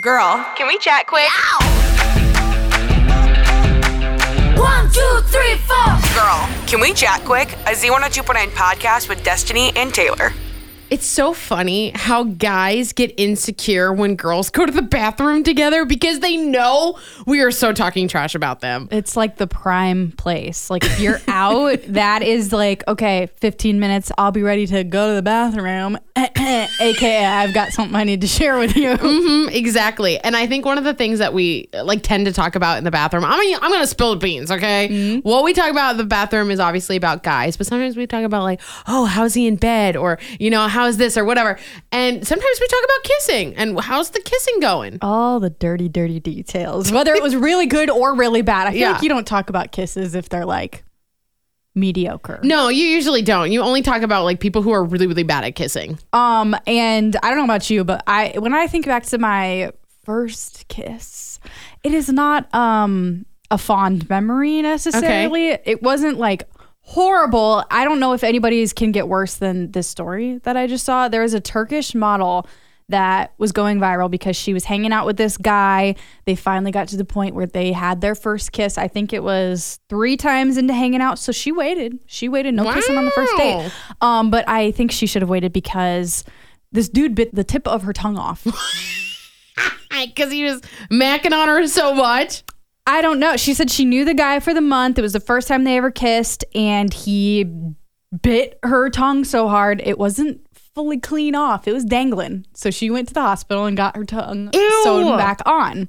Girl, 0.00 0.44
can 0.56 0.66
we 0.66 0.76
chat 0.78 1.06
quick? 1.06 1.28
One, 4.58 4.90
two, 4.90 5.20
three, 5.26 5.54
four. 5.68 5.86
Girl, 6.14 6.48
can 6.66 6.80
we 6.80 6.92
chat 6.92 7.24
quick? 7.24 7.52
A 7.68 7.76
Z102.9 7.76 8.48
podcast 8.48 9.08
with 9.08 9.22
Destiny 9.22 9.70
and 9.76 9.94
Taylor. 9.94 10.32
It's 10.94 11.06
so 11.06 11.32
funny 11.32 11.90
how 11.92 12.22
guys 12.22 12.92
get 12.92 13.12
insecure 13.16 13.92
when 13.92 14.14
girls 14.14 14.48
go 14.48 14.64
to 14.64 14.70
the 14.70 14.80
bathroom 14.80 15.42
together 15.42 15.84
because 15.84 16.20
they 16.20 16.36
know 16.36 17.00
we 17.26 17.40
are 17.40 17.50
so 17.50 17.72
talking 17.72 18.06
trash 18.06 18.36
about 18.36 18.60
them. 18.60 18.86
It's 18.92 19.16
like 19.16 19.34
the 19.34 19.48
prime 19.48 20.12
place. 20.12 20.70
Like 20.70 20.84
if 20.84 21.00
you're 21.00 21.18
out, 21.26 21.80
that 21.88 22.22
is 22.22 22.52
like, 22.52 22.86
okay, 22.86 23.28
15 23.40 23.80
minutes, 23.80 24.12
I'll 24.16 24.30
be 24.30 24.44
ready 24.44 24.68
to 24.68 24.84
go 24.84 25.08
to 25.08 25.14
the 25.16 25.22
bathroom. 25.22 25.98
AKA, 26.16 27.24
I've 27.26 27.52
got 27.52 27.72
something 27.72 27.96
I 27.96 28.04
need 28.04 28.20
to 28.20 28.28
share 28.28 28.56
with 28.56 28.76
you. 28.76 28.90
Mhm, 28.90 29.52
exactly. 29.52 30.20
And 30.20 30.36
I 30.36 30.46
think 30.46 30.64
one 30.64 30.78
of 30.78 30.84
the 30.84 30.94
things 30.94 31.18
that 31.18 31.34
we 31.34 31.68
like 31.74 32.02
tend 32.04 32.26
to 32.26 32.32
talk 32.32 32.54
about 32.54 32.78
in 32.78 32.84
the 32.84 32.92
bathroom, 32.92 33.24
I 33.24 33.36
mean, 33.40 33.56
I'm 33.60 33.70
going 33.72 33.80
to 33.82 33.86
spill 33.88 34.12
the 34.12 34.20
beans, 34.20 34.52
okay? 34.52 35.18
What 35.22 35.42
we 35.42 35.54
talk 35.54 35.72
about 35.72 35.90
in 35.92 35.96
the 35.96 36.04
bathroom 36.04 36.52
is 36.52 36.60
obviously 36.60 36.94
about 36.94 37.24
guys, 37.24 37.56
but 37.56 37.66
sometimes 37.66 37.96
we 37.96 38.06
talk 38.06 38.22
about 38.22 38.44
like, 38.44 38.60
oh, 38.86 39.06
how's 39.06 39.34
he 39.34 39.48
in 39.48 39.56
bed? 39.56 39.96
Or, 39.96 40.20
you 40.38 40.50
know, 40.50 40.68
how's 40.84 40.96
this 40.98 41.16
or 41.16 41.24
whatever. 41.24 41.58
And 41.92 42.26
sometimes 42.26 42.58
we 42.60 42.66
talk 42.68 42.84
about 42.84 43.02
kissing 43.04 43.56
and 43.56 43.80
how's 43.80 44.10
the 44.10 44.20
kissing 44.20 44.60
going? 44.60 44.98
All 45.02 45.40
the 45.40 45.50
dirty, 45.50 45.88
dirty 45.88 46.20
details, 46.20 46.92
whether 46.92 47.14
it 47.14 47.22
was 47.22 47.34
really 47.34 47.66
good 47.66 47.88
or 47.90 48.14
really 48.14 48.42
bad. 48.42 48.66
I 48.66 48.70
feel 48.72 48.80
Yeah. 48.80 48.92
like 48.92 49.02
you 49.02 49.08
don't 49.08 49.26
talk 49.26 49.48
about 49.48 49.72
kisses 49.72 50.14
if 50.14 50.28
they're 50.28 50.44
like 50.44 50.84
mediocre. 51.74 52.40
No, 52.42 52.68
you 52.68 52.84
usually 52.84 53.22
don't. 53.22 53.50
You 53.50 53.62
only 53.62 53.82
talk 53.82 54.02
about 54.02 54.24
like 54.24 54.40
people 54.40 54.62
who 54.62 54.72
are 54.72 54.84
really, 54.84 55.06
really 55.06 55.22
bad 55.24 55.44
at 55.44 55.54
kissing. 55.56 55.98
Um, 56.12 56.54
and 56.66 57.16
I 57.22 57.30
don't 57.30 57.38
know 57.38 57.44
about 57.44 57.68
you, 57.70 57.82
but 57.84 58.02
I 58.06 58.34
when 58.38 58.54
I 58.54 58.66
think 58.66 58.86
back 58.86 59.04
to 59.06 59.18
my 59.18 59.72
first 60.04 60.68
kiss, 60.68 61.40
it 61.82 61.92
is 61.94 62.08
not 62.10 62.52
um 62.54 63.26
a 63.50 63.58
fond 63.58 64.08
memory 64.08 64.62
necessarily. 64.62 65.48
It 65.64 65.82
wasn't 65.82 66.18
like 66.18 66.44
horrible. 66.86 67.64
I 67.70 67.84
don't 67.84 67.98
know 67.98 68.12
if 68.12 68.22
anybody's 68.22 68.72
can 68.72 68.92
get 68.92 69.08
worse 69.08 69.34
than 69.34 69.72
this 69.72 69.88
story 69.88 70.38
that 70.44 70.56
I 70.56 70.66
just 70.66 70.84
saw. 70.84 71.08
There 71.08 71.22
was 71.22 71.34
a 71.34 71.40
Turkish 71.40 71.94
model 71.94 72.46
that 72.90 73.32
was 73.38 73.50
going 73.50 73.78
viral 73.78 74.10
because 74.10 74.36
she 74.36 74.52
was 74.52 74.64
hanging 74.64 74.92
out 74.92 75.06
with 75.06 75.16
this 75.16 75.38
guy. 75.38 75.94
They 76.26 76.34
finally 76.34 76.70
got 76.70 76.88
to 76.88 76.98
the 76.98 77.04
point 77.04 77.34
where 77.34 77.46
they 77.46 77.72
had 77.72 78.02
their 78.02 78.14
first 78.14 78.52
kiss. 78.52 78.76
I 78.76 78.88
think 78.88 79.14
it 79.14 79.22
was 79.22 79.80
three 79.88 80.18
times 80.18 80.58
into 80.58 80.74
hanging 80.74 81.00
out. 81.00 81.18
So 81.18 81.32
she 81.32 81.50
waited. 81.50 81.98
She 82.06 82.28
waited. 82.28 82.52
No 82.54 82.70
kissing 82.74 82.98
on 82.98 83.06
the 83.06 83.10
first 83.12 83.32
date. 83.38 83.72
Um, 84.02 84.30
but 84.30 84.46
I 84.46 84.70
think 84.72 84.92
she 84.92 85.06
should 85.06 85.22
have 85.22 85.30
waited 85.30 85.54
because 85.54 86.24
this 86.72 86.90
dude 86.90 87.14
bit 87.14 87.34
the 87.34 87.44
tip 87.44 87.66
of 87.66 87.82
her 87.82 87.92
tongue 87.92 88.18
off. 88.18 88.46
Because 90.06 90.32
he 90.32 90.42
was 90.42 90.60
macking 90.90 91.32
on 91.32 91.46
her 91.46 91.68
so 91.68 91.94
much. 91.94 92.42
I 92.86 93.00
don't 93.00 93.18
know. 93.18 93.36
She 93.36 93.54
said 93.54 93.70
she 93.70 93.84
knew 93.84 94.04
the 94.04 94.14
guy 94.14 94.40
for 94.40 94.52
the 94.52 94.60
month. 94.60 94.98
It 94.98 95.02
was 95.02 95.14
the 95.14 95.20
first 95.20 95.48
time 95.48 95.64
they 95.64 95.76
ever 95.76 95.90
kissed, 95.90 96.44
and 96.54 96.92
he 96.92 97.50
bit 98.22 98.58
her 98.62 98.90
tongue 98.90 99.24
so 99.24 99.48
hard 99.48 99.80
it 99.84 99.98
wasn't 99.98 100.40
fully 100.74 100.98
clean 100.98 101.34
off. 101.34 101.66
It 101.66 101.72
was 101.72 101.84
dangling. 101.84 102.46
So 102.54 102.70
she 102.70 102.90
went 102.90 103.08
to 103.08 103.14
the 103.14 103.22
hospital 103.22 103.64
and 103.64 103.76
got 103.76 103.96
her 103.96 104.04
tongue 104.04 104.50
Ew. 104.52 104.82
sewn 104.84 105.16
back 105.16 105.40
on. 105.46 105.88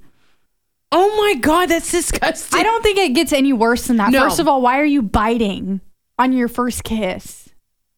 Oh 0.91 1.15
my 1.17 1.39
God, 1.39 1.67
that's 1.67 1.91
disgusting. 1.91 2.59
I 2.59 2.63
don't 2.63 2.81
think 2.81 2.97
it 2.97 3.13
gets 3.13 3.33
any 3.33 3.51
worse 3.51 3.87
than 3.87 3.97
that. 3.97 4.11
No. 4.11 4.21
First 4.21 4.39
of 4.39 4.47
all, 4.47 4.61
why 4.61 4.79
are 4.79 4.85
you 4.85 5.01
biting 5.01 5.81
on 6.17 6.31
your 6.31 6.47
first 6.47 6.83
kiss? 6.83 7.44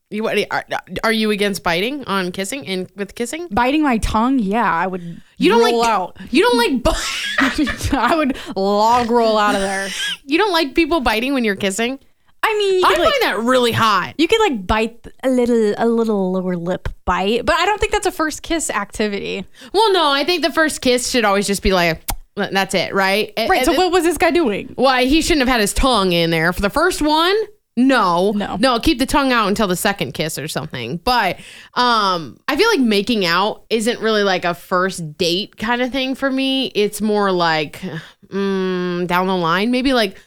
You, 0.09 0.23
what, 0.23 0.37
are, 0.51 0.63
are 1.03 1.11
you 1.11 1.31
against 1.31 1.63
biting 1.63 2.05
on 2.05 2.31
kissing 2.31 2.65
and 2.65 2.89
with 2.95 3.13
kissing? 3.13 3.49
Biting 3.51 3.83
my 3.83 3.97
tongue? 3.97 4.39
Yeah, 4.39 4.63
I 4.63 4.87
would. 4.87 5.21
You 5.37 5.49
don't 5.49 5.61
like 5.61 5.85
out. 5.85 6.17
You 6.31 6.43
don't 6.43 6.57
like 6.57 6.81
bu- 6.81 7.91
I 7.97 8.15
would 8.15 8.37
log 8.55 9.11
roll 9.11 9.37
out 9.37 9.55
of 9.55 9.61
there. 9.61 9.89
you 10.23 10.37
don't 10.37 10.53
like 10.53 10.75
people 10.75 11.01
biting 11.01 11.33
when 11.33 11.43
you're 11.43 11.57
kissing. 11.57 11.99
I 12.41 12.57
mean, 12.57 12.85
I 12.85 12.89
like, 12.89 12.97
find 12.99 13.21
that 13.23 13.39
really 13.39 13.73
hot. 13.73 14.13
You 14.17 14.29
could 14.29 14.39
like 14.39 14.65
bite 14.65 15.05
a 15.23 15.29
little 15.29 15.73
a 15.77 15.85
little 15.85 16.31
lower 16.31 16.55
lip 16.55 16.87
bite, 17.03 17.45
but 17.45 17.55
I 17.55 17.65
don't 17.65 17.79
think 17.81 17.91
that's 17.91 18.07
a 18.07 18.11
first 18.11 18.41
kiss 18.43 18.69
activity. 18.69 19.45
Well, 19.73 19.91
no, 19.91 20.09
I 20.09 20.23
think 20.23 20.41
the 20.41 20.53
first 20.53 20.79
kiss 20.79 21.09
should 21.09 21.25
always 21.25 21.47
just 21.47 21.61
be 21.61 21.73
like, 21.73 22.01
that's 22.35 22.73
it, 22.73 22.93
right? 22.93 23.33
Right. 23.37 23.65
So 23.65 23.73
what 23.73 23.91
was 23.91 24.05
this 24.05 24.17
guy 24.17 24.31
doing? 24.31 24.71
Why 24.75 25.03
he 25.03 25.21
shouldn't 25.21 25.41
have 25.41 25.49
had 25.49 25.59
his 25.59 25.73
tongue 25.73 26.13
in 26.13 26.29
there 26.29 26.53
for 26.53 26.61
the 26.61 26.69
first 26.69 27.01
one. 27.01 27.35
No, 27.77 28.31
No. 28.31 28.57
no. 28.59 28.79
Keep 28.79 28.97
the 28.99 29.05
tongue 29.05 29.31
out 29.31 29.47
until 29.47 29.67
the 29.67 29.75
second 29.75 30.13
kiss 30.13 30.37
or 30.39 30.47
something. 30.47 30.97
But 30.97 31.37
um, 31.75 32.37
I 32.47 32.57
feel 32.57 32.67
like 32.69 32.79
making 32.79 33.25
out 33.25 33.65
isn't 33.69 33.99
really 34.01 34.23
like 34.23 34.43
a 34.45 34.53
first 34.55 35.15
date 35.17 35.57
kind 35.57 35.81
of 35.81 35.91
thing 35.91 36.15
for 36.15 36.29
me. 36.31 36.67
It's 36.73 36.99
more 37.01 37.31
like 37.31 37.79
mm, 38.27 39.07
down 39.07 39.27
the 39.27 39.35
line, 39.37 39.69
maybe 39.71 39.93
like 39.93 40.17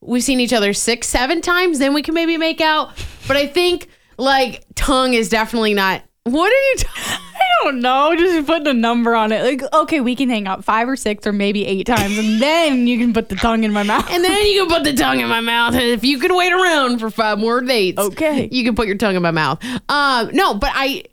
we've 0.00 0.22
seen 0.22 0.38
each 0.38 0.52
other 0.52 0.72
six, 0.74 1.08
seven 1.08 1.40
times, 1.40 1.78
then 1.78 1.94
we 1.94 2.02
can 2.02 2.14
maybe 2.14 2.36
make 2.36 2.60
out. 2.60 2.90
But 3.26 3.36
I 3.38 3.46
think 3.46 3.88
like 4.18 4.64
tongue 4.74 5.14
is 5.14 5.28
definitely 5.30 5.74
not. 5.74 6.02
What 6.24 6.52
are 6.52 6.56
you? 6.70 6.74
T- 6.76 6.86
don't 7.64 7.80
know. 7.80 8.14
Just 8.16 8.46
putting 8.46 8.66
a 8.68 8.72
number 8.74 9.14
on 9.14 9.32
it. 9.32 9.42
Like, 9.42 9.72
okay, 9.72 10.00
we 10.00 10.14
can 10.16 10.28
hang 10.28 10.46
out 10.46 10.64
five 10.64 10.88
or 10.88 10.96
six 10.96 11.26
or 11.26 11.32
maybe 11.32 11.64
eight 11.66 11.86
times, 11.86 12.16
and 12.18 12.40
then 12.40 12.86
you 12.86 12.98
can 12.98 13.12
put 13.12 13.28
the 13.28 13.36
tongue 13.36 13.64
in 13.64 13.72
my 13.72 13.82
mouth. 13.82 14.08
And 14.10 14.24
then 14.24 14.46
you 14.46 14.64
can 14.66 14.74
put 14.74 14.84
the 14.84 14.92
tongue 14.94 15.20
in 15.20 15.28
my 15.28 15.40
mouth. 15.40 15.74
And 15.74 15.82
if 15.82 16.04
you 16.04 16.18
can 16.18 16.34
wait 16.36 16.52
around 16.52 16.98
for 16.98 17.10
five 17.10 17.38
more 17.38 17.60
dates, 17.60 17.98
Okay. 17.98 18.48
you 18.52 18.64
can 18.64 18.74
put 18.74 18.86
your 18.86 18.96
tongue 18.96 19.16
in 19.16 19.22
my 19.22 19.30
mouth. 19.30 19.62
Um, 19.88 20.30
no, 20.32 20.54
but 20.54 20.70
I 20.74 21.04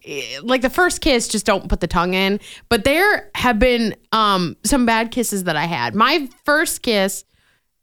like 0.43 0.61
the 0.61 0.69
first 0.69 1.01
kiss, 1.01 1.27
just 1.27 1.45
don't 1.45 1.67
put 1.69 1.79
the 1.81 1.87
tongue 1.87 2.13
in. 2.13 2.39
But 2.69 2.83
there 2.83 3.29
have 3.35 3.59
been 3.59 3.95
um 4.11 4.55
some 4.63 4.85
bad 4.85 5.11
kisses 5.11 5.45
that 5.45 5.55
I 5.55 5.65
had. 5.65 5.95
My 5.95 6.29
first 6.45 6.81
kiss 6.81 7.25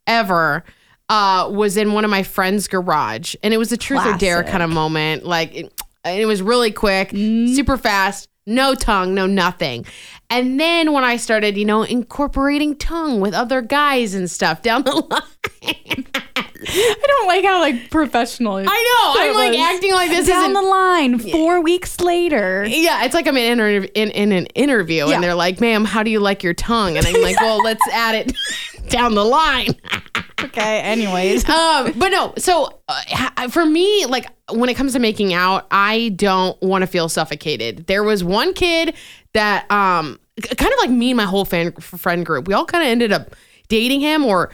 ever 0.07 0.65
uh 1.09 1.49
was 1.53 1.77
in 1.77 1.93
one 1.93 2.05
of 2.05 2.11
my 2.11 2.23
friend's 2.23 2.69
garage, 2.69 3.35
and 3.43 3.53
it 3.53 3.59
was 3.59 3.73
a 3.73 3.77
truth 3.77 4.05
or 4.07 4.17
dare 4.17 4.43
kind 4.45 4.63
of 4.63 4.71
moment. 4.71 5.25
Like 5.25 5.55
it, 5.55 5.83
it 6.05 6.27
was 6.27 6.43
really 6.43 6.71
quick, 6.73 7.11
super 7.11 7.77
fast. 7.77 8.29
No 8.47 8.75
tongue, 8.75 9.15
no 9.15 9.27
nothing. 9.27 9.87
And 10.29 10.59
then 10.59 10.93
when 10.93 11.05
I 11.05 11.17
started, 11.17 11.57
you 11.57 11.65
know, 11.65 11.83
incorporating 11.85 12.77
tongue 12.77 13.21
with 13.21 13.35
other 13.35 13.63
guys 13.63 14.15
and 14.15 14.31
stuff 14.31 14.63
down 14.63 14.83
the 14.83 14.93
line, 15.63 16.07
I 16.65 17.05
don't 17.07 17.27
like 17.29 17.45
how 17.45 17.61
like 17.61 17.91
professional. 17.91 18.55
I 18.57 18.63
know. 18.65 19.15
I'm 19.21 19.35
like 19.35 19.59
acting 19.59 19.93
like 19.93 20.11
this 20.11 20.27
down 20.27 20.53
the 20.55 20.63
line 20.63 21.19
four 21.19 21.61
weeks 21.61 22.01
later. 22.01 22.65
yeah, 22.69 23.05
it's 23.05 23.15
like 23.15 23.27
I'm 23.27 23.37
in, 23.37 23.61
inter- 23.61 23.89
in, 23.95 24.11
in 24.11 24.33
an 24.33 24.47
interview 24.47 25.07
Yeah. 25.09 25.15
and 25.15 25.23
they're 25.23 25.35
like, 25.35 25.61
ma'am, 25.61 25.85
how 25.85 26.03
do 26.03 26.11
you 26.11 26.19
like 26.21 26.43
your 26.43 26.55
tongue? 26.55 26.97
And 26.97 27.07
I'm 27.07 27.21
like, 27.23 27.37
well, 27.41 27.63
let's 27.63 27.87
add 27.93 28.15
it 28.15 28.33
down 28.89 29.15
the 29.15 29.25
line. 29.25 29.75
Okay. 30.53 30.81
Anyways, 30.83 31.49
um, 31.49 31.93
but 31.97 32.09
no, 32.11 32.35
so 32.39 32.81
uh, 32.89 33.49
for 33.49 33.65
me, 33.65 34.07
like 34.07 34.27
when 34.53 34.69
it 34.69 34.75
comes 34.75 34.93
to 34.93 34.99
making 34.99 35.33
out, 35.35 35.67
I 35.71 36.11
don't 36.11 36.61
want 36.63 36.83
to 36.83 36.87
feel 36.87 37.09
suffocated. 37.09 37.87
There 37.87 38.05
was 38.05 38.23
one 38.23 38.53
kid 38.55 38.95
that, 39.35 39.71
um, 39.71 40.19
kind 40.41 40.73
of 40.73 40.79
like 40.81 40.91
me 40.91 41.11
and 41.11 41.17
my 41.17 41.25
whole 41.25 41.45
fan, 41.45 41.73
friend 41.73 42.25
group, 42.25 42.47
we 42.47 42.55
all 42.55 42.67
kind 42.67 42.85
of 42.85 42.89
ended 42.89 43.13
up 43.13 43.35
dating 43.69 44.01
him 44.01 44.25
or 44.25 44.51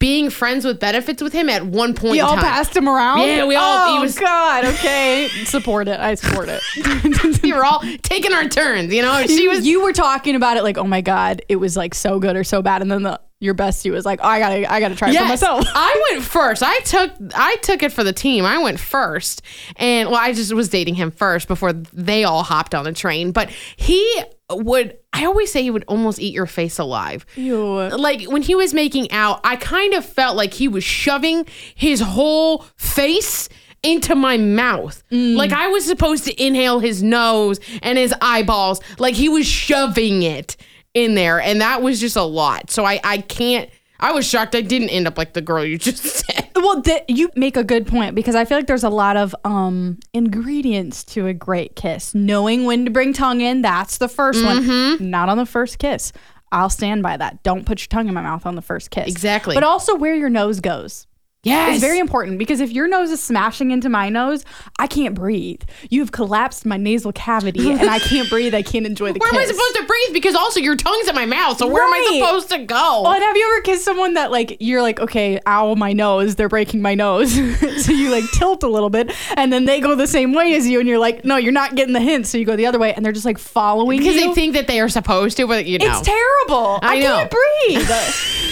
being 0.00 0.30
friends 0.30 0.64
with 0.64 0.78
benefits 0.78 1.20
with 1.22 1.32
him 1.32 1.48
at 1.48 1.66
one 1.66 1.92
point. 1.92 2.12
we 2.12 2.20
all 2.20 2.34
time. 2.34 2.44
passed 2.44 2.76
him 2.76 2.88
around. 2.88 3.20
Yeah, 3.20 3.44
we 3.46 3.56
all- 3.56 3.98
Oh 3.98 4.00
was- 4.00 4.18
God. 4.18 4.64
Okay. 4.64 5.28
support 5.44 5.88
it. 5.88 5.98
I 5.98 6.14
support 6.14 6.48
it. 6.48 7.42
we 7.42 7.52
were 7.52 7.64
all 7.64 7.82
taking 8.02 8.32
our 8.32 8.48
turns, 8.48 8.92
you 8.94 9.02
know. 9.02 9.24
She 9.26 9.48
was 9.48 9.66
you 9.66 9.82
were 9.82 9.92
talking 9.92 10.36
about 10.36 10.56
it 10.56 10.62
like, 10.62 10.78
oh 10.78 10.84
my 10.84 11.00
god, 11.00 11.42
it 11.48 11.56
was 11.56 11.76
like 11.76 11.94
so 11.94 12.20
good 12.20 12.36
or 12.36 12.44
so 12.44 12.62
bad, 12.62 12.80
and 12.82 12.90
then 12.90 13.02
the 13.02 13.20
your 13.40 13.54
bestie 13.54 13.90
was 13.90 14.04
like, 14.04 14.20
oh, 14.22 14.28
I 14.28 14.38
gotta, 14.40 14.72
I 14.72 14.80
gotta 14.80 14.96
try 14.96 15.10
it 15.10 15.16
for 15.16 15.24
myself. 15.24 15.64
I 15.74 16.08
went 16.10 16.24
first. 16.24 16.62
I 16.62 16.78
took 16.80 17.12
I 17.34 17.56
took 17.56 17.82
it 17.82 17.92
for 17.92 18.02
the 18.02 18.12
team. 18.12 18.44
I 18.44 18.58
went 18.58 18.80
first. 18.80 19.42
And 19.76 20.10
well, 20.10 20.18
I 20.18 20.32
just 20.32 20.52
was 20.52 20.68
dating 20.68 20.96
him 20.96 21.10
first 21.10 21.46
before 21.46 21.72
they 21.72 22.24
all 22.24 22.42
hopped 22.42 22.74
on 22.74 22.84
the 22.84 22.92
train. 22.92 23.32
But 23.32 23.50
he 23.76 24.22
would 24.50 24.98
I 25.12 25.24
always 25.24 25.52
say 25.52 25.62
he 25.62 25.70
would 25.70 25.84
almost 25.86 26.18
eat 26.18 26.34
your 26.34 26.46
face 26.46 26.78
alive. 26.78 27.24
Ew. 27.36 27.88
Like 27.88 28.24
when 28.24 28.42
he 28.42 28.54
was 28.54 28.74
making 28.74 29.10
out, 29.12 29.40
I 29.44 29.56
kind 29.56 29.94
of 29.94 30.04
felt 30.04 30.36
like 30.36 30.54
he 30.54 30.66
was 30.66 30.82
shoving 30.82 31.46
his 31.74 32.00
whole 32.00 32.64
face 32.76 33.48
into 33.84 34.16
my 34.16 34.36
mouth. 34.36 35.02
Mm. 35.12 35.36
Like 35.36 35.52
I 35.52 35.68
was 35.68 35.84
supposed 35.84 36.24
to 36.24 36.44
inhale 36.44 36.80
his 36.80 37.02
nose 37.02 37.60
and 37.82 37.96
his 37.96 38.12
eyeballs. 38.20 38.80
Like 38.98 39.14
he 39.14 39.28
was 39.28 39.46
shoving 39.46 40.22
it 40.24 40.56
in 41.04 41.14
there. 41.14 41.40
And 41.40 41.60
that 41.60 41.82
was 41.82 42.00
just 42.00 42.16
a 42.16 42.22
lot. 42.22 42.70
So 42.70 42.84
I, 42.84 43.00
I 43.02 43.18
can't 43.18 43.70
I 44.00 44.12
was 44.12 44.26
shocked 44.28 44.54
I 44.54 44.60
didn't 44.60 44.90
end 44.90 45.08
up 45.08 45.18
like 45.18 45.32
the 45.32 45.40
girl 45.40 45.64
you 45.64 45.78
just 45.78 46.02
said. 46.04 46.50
Well, 46.54 46.82
th- 46.82 47.04
you 47.08 47.30
make 47.34 47.56
a 47.56 47.64
good 47.64 47.86
point 47.86 48.14
because 48.14 48.34
I 48.34 48.44
feel 48.44 48.58
like 48.58 48.66
there's 48.66 48.84
a 48.84 48.90
lot 48.90 49.16
of 49.16 49.34
um 49.44 49.98
ingredients 50.12 51.04
to 51.06 51.26
a 51.26 51.34
great 51.34 51.76
kiss. 51.76 52.14
Knowing 52.14 52.64
when 52.64 52.84
to 52.84 52.90
bring 52.90 53.12
tongue 53.12 53.40
in, 53.40 53.62
that's 53.62 53.98
the 53.98 54.08
1st 54.08 54.44
one. 54.44 55.10
Not 55.10 55.28
on 55.28 55.38
the 55.38 55.46
first 55.46 55.78
kiss. 55.78 56.12
I'll 56.50 56.70
stand 56.70 57.02
by 57.02 57.16
that. 57.16 57.42
Don't 57.42 57.66
put 57.66 57.80
your 57.80 57.88
tongue 57.88 58.08
in 58.08 58.14
my 58.14 58.22
mouth 58.22 58.46
on 58.46 58.54
the 58.54 58.62
first 58.62 58.90
kiss. 58.90 59.08
Exactly. 59.08 59.54
But 59.54 59.64
also 59.64 59.94
where 59.96 60.14
your 60.14 60.30
nose 60.30 60.60
goes. 60.60 61.06
Yes. 61.48 61.76
It's 61.76 61.84
very 61.84 61.98
important 61.98 62.38
because 62.38 62.60
if 62.60 62.70
your 62.70 62.88
nose 62.88 63.10
is 63.10 63.22
smashing 63.22 63.70
into 63.70 63.88
my 63.88 64.08
nose, 64.08 64.44
I 64.78 64.86
can't 64.86 65.14
breathe. 65.14 65.62
You 65.90 66.00
have 66.00 66.12
collapsed 66.12 66.66
my 66.66 66.76
nasal 66.76 67.12
cavity 67.12 67.70
and 67.70 67.88
I 67.88 67.98
can't 67.98 68.28
breathe. 68.30 68.54
I 68.54 68.62
can't 68.62 68.86
enjoy 68.86 69.12
the 69.12 69.20
kiss. 69.20 69.32
Where 69.32 69.40
am 69.40 69.48
I 69.48 69.50
supposed 69.50 69.76
to 69.76 69.86
breathe? 69.86 70.12
Because 70.12 70.34
also 70.34 70.60
your 70.60 70.76
tongue's 70.76 71.08
in 71.08 71.14
my 71.14 71.26
mouth. 71.26 71.58
So 71.58 71.66
where 71.66 71.82
am 71.82 71.92
I 71.92 72.18
supposed 72.20 72.50
to 72.50 72.58
go? 72.64 73.02
Oh, 73.06 73.12
and 73.12 73.22
have 73.22 73.36
you 73.36 73.52
ever 73.52 73.62
kissed 73.62 73.84
someone 73.84 74.14
that 74.14 74.30
like 74.30 74.56
you're 74.60 74.82
like, 74.82 75.00
okay, 75.00 75.40
ow, 75.46 75.74
my 75.74 75.92
nose, 75.92 76.36
they're 76.36 76.48
breaking 76.48 76.82
my 76.82 76.94
nose. 76.94 77.32
so 77.84 77.92
you 77.92 78.10
like 78.10 78.24
tilt 78.32 78.62
a 78.62 78.68
little 78.68 78.90
bit, 78.90 79.12
and 79.36 79.52
then 79.52 79.64
they 79.64 79.80
go 79.80 79.94
the 79.94 80.06
same 80.06 80.32
way 80.32 80.54
as 80.54 80.66
you, 80.66 80.80
and 80.80 80.88
you're 80.88 80.98
like, 80.98 81.24
no, 81.24 81.36
you're 81.36 81.52
not 81.52 81.74
getting 81.74 81.94
the 81.94 82.00
hint. 82.00 82.26
So 82.26 82.38
you 82.38 82.44
go 82.44 82.56
the 82.56 82.66
other 82.66 82.78
way, 82.78 82.94
and 82.94 83.04
they're 83.04 83.12
just 83.12 83.26
like 83.26 83.38
following 83.38 83.98
because 83.98 84.14
you. 84.14 84.28
they 84.28 84.34
think 84.34 84.54
that 84.54 84.66
they 84.66 84.80
are 84.80 84.88
supposed 84.88 85.36
to, 85.38 85.46
but 85.46 85.66
you 85.66 85.78
know. 85.78 85.86
it's 85.86 86.00
terrible. 86.00 86.78
I 86.82 86.96
I, 86.96 87.00
know. 87.00 87.16
can't 87.16 87.30
breathe. 87.30 87.88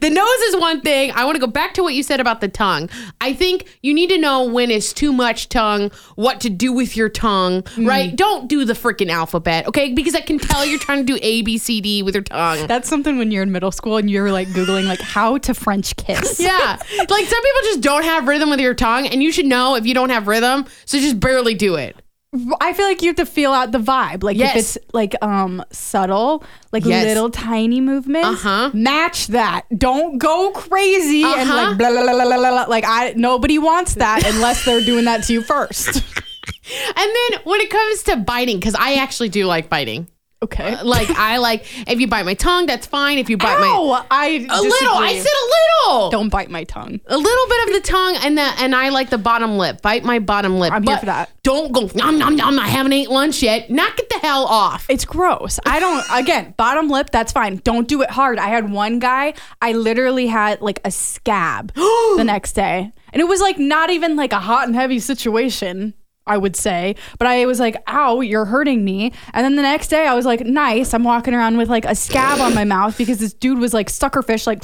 The 0.00 0.10
nose 0.10 0.38
is 0.48 0.56
one 0.56 0.80
thing. 0.80 1.12
I 1.14 1.24
want 1.24 1.36
to 1.36 1.40
go 1.40 1.46
back 1.46 1.74
to 1.74 1.82
what 1.82 1.94
you 1.94 2.02
said 2.02 2.20
about 2.20 2.40
the 2.40 2.48
tongue. 2.48 2.88
I 3.20 3.32
think 3.34 3.66
you 3.82 3.92
need 3.92 4.08
to 4.10 4.18
know 4.18 4.44
when 4.44 4.70
it's 4.70 4.92
too 4.92 5.12
much 5.12 5.48
tongue, 5.48 5.90
what 6.14 6.40
to 6.42 6.50
do 6.50 6.72
with 6.72 6.96
your 6.96 7.08
tongue, 7.08 7.62
Mm. 7.62 7.86
right? 7.88 8.16
Don't 8.16 8.48
do 8.48 8.64
the 8.64 8.72
freaking 8.72 9.10
alphabet, 9.10 9.66
okay? 9.68 9.92
Because 9.92 10.14
I 10.14 10.20
can 10.20 10.38
tell 10.38 10.64
you're 10.64 10.78
trying 10.78 11.04
to 11.06 11.12
do 11.12 11.18
A, 11.22 11.42
B, 11.42 11.58
C, 11.58 11.80
D 11.80 12.02
with 12.02 12.14
your 12.14 12.24
tongue. 12.24 12.66
That's 12.66 12.88
something 12.88 13.18
when 13.18 13.30
you're 13.30 13.42
in 13.42 13.52
middle 13.52 13.70
school 13.72 13.96
and 13.98 14.10
you're 14.10 14.32
like 14.32 14.48
googling 14.48 14.86
like 14.86 15.00
how 15.00 15.38
to 15.38 15.54
French 15.54 15.94
kiss. 15.96 16.40
yeah. 16.40 16.76
Like 17.08 17.26
some 17.26 17.42
people 17.42 17.62
just 17.64 17.80
don't 17.82 18.04
have 18.04 18.26
rhythm 18.28 18.50
with 18.50 18.60
your 18.60 18.74
tongue, 18.74 19.06
and 19.06 19.22
you 19.22 19.30
should 19.32 19.46
know 19.46 19.74
if 19.76 19.86
you 19.86 19.94
don't 19.94 20.10
have 20.10 20.26
rhythm, 20.26 20.64
so 20.84 20.98
just 20.98 21.20
barely 21.20 21.54
do 21.54 21.74
it. 21.74 21.96
I 22.60 22.72
feel 22.74 22.86
like 22.86 23.00
you 23.02 23.08
have 23.08 23.16
to 23.16 23.26
feel 23.26 23.52
out 23.52 23.72
the 23.72 23.78
vibe. 23.78 24.22
Like 24.22 24.36
Yes. 24.36 24.50
if 24.56 24.56
it's 24.76 24.78
like 24.92 25.14
um 25.22 25.62
subtle, 25.70 26.44
like 26.72 26.84
Yes. 26.84 27.04
little 27.06 27.30
tiny 27.30 27.80
movements, 27.80 28.44
Uh-huh. 28.44 28.70
match 28.74 29.28
that. 29.28 29.62
Don't 29.76 30.18
go 30.18 30.50
crazy 30.50 31.22
and 31.22 31.48
Uh-huh. 31.48 31.54
like 31.68 31.78
blah, 31.78 31.90
blah, 31.90 32.02
blah, 32.02 32.12
blah, 32.12 32.24
blah, 32.36 32.50
blah. 32.50 32.64
Like 32.68 32.84
I 32.86 33.14
nobody 33.16 33.58
wants 33.58 33.94
that 33.94 34.26
unless 34.34 34.64
they're 34.64 34.82
doing 34.84 35.04
that 35.06 35.24
to 35.24 35.32
you 35.32 35.42
first. 35.42 35.86
And 36.96 37.08
then 37.16 37.40
when 37.44 37.60
it 37.60 37.70
comes 37.70 38.02
to 38.04 38.16
biting, 38.16 38.58
because 38.58 38.74
I 38.74 38.94
actually 38.94 39.28
do 39.28 39.46
like 39.46 39.68
biting. 39.70 40.08
Okay. 40.42 40.74
Uh, 40.74 40.84
like 40.84 41.08
I 41.10 41.38
like 41.38 41.64
if 41.88 41.98
you 41.98 42.06
bite 42.08 42.24
my 42.24 42.34
tongue, 42.34 42.66
that's 42.66 42.86
fine. 42.86 43.18
If 43.18 43.30
you 43.30 43.36
bite 43.38 43.58
my 43.58 43.66
Ow, 43.66 44.06
I 44.10 44.26
a 44.26 44.60
little, 44.60 44.94
I 44.94 45.18
said 45.18 45.26
a 45.26 45.46
little. 45.94 46.10
don't 46.10 46.28
bite 46.28 46.50
my 46.50 46.64
tongue. 46.64 47.00
a 47.06 47.16
little 47.16 47.48
bit 47.48 47.68
of 47.68 47.74
the 47.74 47.80
tongue 47.88 48.16
and 48.22 48.36
the 48.36 48.42
and 48.42 48.74
I 48.74 48.90
like 48.90 49.08
the 49.10 49.18
bottom 49.18 49.56
lip. 49.56 49.80
Bite 49.80 50.04
my 50.04 50.18
bottom 50.18 50.58
lip. 50.58 50.72
I'm 50.72 50.82
here 50.82 50.98
for 50.98 51.06
that. 51.06 51.30
Don't 51.42 51.72
go 51.72 51.90
nom 51.94 52.18
nom 52.18 52.36
nom. 52.36 52.58
I 52.58 52.68
haven't 52.68 52.92
ate 52.92 53.08
lunch 53.08 53.42
yet. 53.42 53.70
Knock 53.70 53.98
it 53.98 54.10
the 54.10 54.18
hell 54.18 54.44
off. 54.44 54.86
It's 54.88 55.04
gross. 55.04 55.58
I 55.64 55.80
don't, 55.80 56.04
again, 56.12 56.54
bottom 56.56 56.88
lip, 56.88 57.10
that's 57.10 57.32
fine. 57.32 57.56
Don't 57.64 57.88
do 57.88 58.02
it 58.02 58.10
hard. 58.10 58.38
I 58.38 58.48
had 58.48 58.70
one 58.70 58.98
guy, 58.98 59.34
I 59.62 59.72
literally 59.72 60.26
had 60.26 60.60
like 60.60 60.80
a 60.84 60.90
scab 60.90 61.72
the 61.74 62.24
next 62.24 62.52
day. 62.52 62.92
And 63.12 63.20
it 63.20 63.26
was 63.28 63.40
like 63.40 63.58
not 63.58 63.90
even 63.90 64.16
like 64.16 64.32
a 64.32 64.40
hot 64.40 64.66
and 64.66 64.74
heavy 64.74 64.98
situation, 64.98 65.94
I 66.26 66.36
would 66.36 66.56
say. 66.56 66.96
But 67.18 67.28
I 67.28 67.46
was 67.46 67.60
like, 67.60 67.76
ow, 67.86 68.20
you're 68.20 68.44
hurting 68.46 68.84
me. 68.84 69.12
And 69.32 69.44
then 69.44 69.56
the 69.56 69.62
next 69.62 69.88
day 69.88 70.06
I 70.06 70.14
was 70.14 70.26
like, 70.26 70.40
nice. 70.40 70.92
I'm 70.92 71.04
walking 71.04 71.34
around 71.34 71.56
with 71.56 71.68
like 71.68 71.84
a 71.84 71.94
scab 71.94 72.40
on 72.40 72.54
my 72.54 72.64
mouth 72.64 72.98
because 72.98 73.18
this 73.18 73.32
dude 73.32 73.58
was 73.58 73.72
like 73.72 73.88
suckerfish, 73.88 74.46
like 74.46 74.62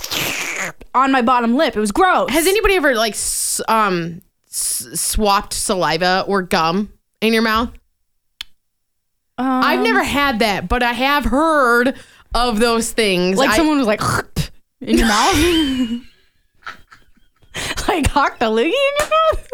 on 0.95 1.13
my 1.13 1.23
bottom 1.23 1.55
lip. 1.57 1.77
It 1.77 1.81
was 1.81 1.93
gross. 1.93 2.31
Has 2.31 2.47
anybody 2.47 2.75
ever 2.75 2.95
like 2.97 3.13
s- 3.13 3.61
um 3.69 4.23
s- 4.49 4.89
swapped 5.01 5.53
saliva 5.53 6.25
or 6.27 6.43
gum 6.43 6.93
in 7.21 7.33
your 7.33 7.43
mouth? 7.43 7.71
Um, 9.39 9.47
I've 9.65 9.81
never 9.83 10.03
had 10.03 10.41
that, 10.41 10.69
but 10.69 10.83
I 10.83 10.93
have 10.93 11.25
heard 11.25 11.95
of 12.35 12.59
those 12.59 12.91
things. 12.93 13.39
like 13.39 13.51
I- 13.51 13.57
someone 13.57 13.79
was 13.79 13.87
like 13.87 14.01
in 14.81 14.99
your 14.99 15.07
mouth. 15.07 15.37
like 17.89 18.07
hock 18.09 18.39
the 18.39 18.47
loogie 18.47 18.65
in 18.65 18.73
your 18.99 19.09
mouth. 19.11 19.49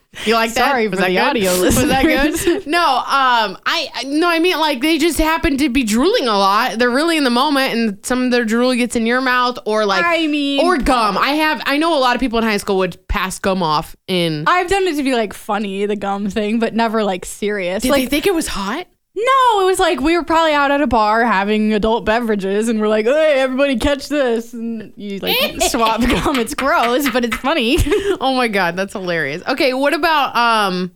You 0.25 0.33
like 0.35 0.53
that? 0.53 0.69
Sorry 0.69 0.87
Was 0.87 0.99
for 0.99 1.05
that 1.05 1.07
the 1.09 1.15
good? 1.15 1.49
audio 1.49 1.61
Was 1.61 1.87
that 1.87 2.03
good? 2.03 2.67
No, 2.67 2.79
um, 2.79 3.57
I 3.65 3.87
I- 3.95 4.03
no, 4.05 4.27
I 4.29 4.39
mean 4.39 4.57
like 4.59 4.81
they 4.81 4.97
just 4.97 5.17
happen 5.17 5.57
to 5.57 5.69
be 5.69 5.83
drooling 5.83 6.27
a 6.27 6.37
lot. 6.37 6.77
They're 6.77 6.89
really 6.89 7.17
in 7.17 7.23
the 7.23 7.29
moment, 7.29 7.73
and 7.73 8.05
some 8.05 8.23
of 8.23 8.31
their 8.31 8.45
drool 8.45 8.73
gets 8.75 8.95
in 8.95 9.05
your 9.05 9.21
mouth, 9.21 9.57
or 9.65 9.85
like 9.85 10.03
I 10.05 10.27
mean, 10.27 10.65
or 10.65 10.77
gum. 10.77 11.17
I 11.17 11.29
have 11.31 11.61
I 11.65 11.77
know 11.77 11.97
a 11.97 11.99
lot 11.99 12.15
of 12.15 12.19
people 12.19 12.37
in 12.39 12.43
high 12.45 12.57
school 12.57 12.77
would 12.77 13.07
pass 13.07 13.39
gum 13.39 13.63
off 13.63 13.95
in. 14.07 14.43
I've 14.47 14.67
done 14.69 14.83
it 14.87 14.95
to 14.97 15.03
be 15.03 15.13
like 15.13 15.33
funny, 15.33 15.85
the 15.85 15.95
gum 15.95 16.29
thing, 16.29 16.59
but 16.59 16.73
never 16.73 17.03
like 17.03 17.25
serious. 17.25 17.83
Did 17.83 17.91
like 17.91 18.03
they 18.03 18.09
think 18.09 18.27
it 18.27 18.33
was 18.35 18.47
hot? 18.47 18.87
No, 19.13 19.61
it 19.61 19.65
was 19.65 19.77
like 19.79 19.99
we 19.99 20.17
were 20.17 20.23
probably 20.23 20.53
out 20.53 20.71
at 20.71 20.81
a 20.81 20.87
bar 20.87 21.25
having 21.25 21.73
adult 21.73 22.05
beverages, 22.05 22.69
and 22.69 22.79
we're 22.79 22.87
like, 22.87 23.05
"Hey, 23.05 23.39
everybody, 23.39 23.77
catch 23.77 24.07
this!" 24.07 24.53
And 24.53 24.93
you 24.95 25.19
like 25.19 25.61
swap 25.69 26.01
gum. 26.01 26.37
It's 26.37 26.53
gross, 26.53 27.09
but 27.09 27.25
it's 27.25 27.35
funny. 27.37 27.77
Oh 28.21 28.35
my 28.35 28.47
god, 28.47 28.75
that's 28.75 28.93
hilarious. 28.93 29.41
Okay, 29.47 29.73
what 29.73 29.93
about 29.93 30.35
um, 30.35 30.91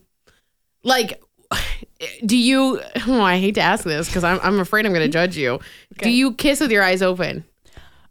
like, 0.82 1.20
do 2.26 2.36
you? 2.36 2.80
Oh, 3.06 3.20
I 3.20 3.38
hate 3.38 3.56
to 3.56 3.60
ask 3.60 3.84
this 3.84 4.06
because 4.08 4.24
I'm 4.24 4.38
I'm 4.42 4.60
afraid 4.60 4.86
I'm 4.86 4.92
going 4.92 5.04
to 5.06 5.12
judge 5.12 5.36
you. 5.36 5.60
Do 5.98 6.10
you 6.10 6.34
kiss 6.34 6.60
with 6.60 6.70
your 6.70 6.82
eyes 6.82 7.02
open? 7.02 7.44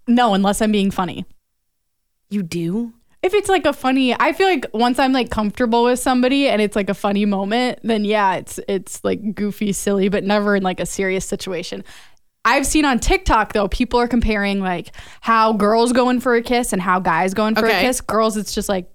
no, 0.07 0.33
unless 0.35 0.61
I'm 0.61 0.71
being 0.71 0.91
funny. 0.91 1.25
You 2.29 2.43
do. 2.43 2.93
If 3.25 3.33
it's 3.33 3.49
like 3.49 3.65
a 3.65 3.73
funny, 3.73 4.13
I 4.13 4.33
feel 4.33 4.47
like 4.47 4.67
once 4.71 4.99
I'm 4.99 5.11
like 5.11 5.31
comfortable 5.31 5.83
with 5.85 5.97
somebody 5.97 6.47
and 6.47 6.61
it's 6.61 6.75
like 6.75 6.91
a 6.91 6.93
funny 6.93 7.25
moment, 7.25 7.79
then 7.81 8.05
yeah, 8.05 8.35
it's 8.35 8.59
it's 8.67 9.03
like 9.03 9.33
goofy, 9.33 9.71
silly, 9.73 10.09
but 10.09 10.23
never 10.23 10.55
in 10.55 10.61
like 10.61 10.79
a 10.79 10.85
serious 10.85 11.25
situation. 11.25 11.83
I've 12.47 12.67
seen 12.67 12.85
on 12.85 12.99
TikTok 12.99 13.53
though, 13.53 13.67
people 13.67 13.99
are 13.99 14.07
comparing 14.07 14.59
like 14.59 14.91
how 15.21 15.53
girls 15.53 15.91
go 15.91 16.09
in 16.11 16.19
for 16.19 16.35
a 16.35 16.43
kiss 16.43 16.71
and 16.71 16.79
how 16.79 16.99
guys 16.99 17.33
go 17.33 17.47
in 17.47 17.55
for 17.55 17.65
Okay. 17.65 17.79
a 17.79 17.81
kiss. 17.81 17.99
Girls, 17.99 18.37
it's 18.37 18.53
just 18.53 18.69
like, 18.69 18.87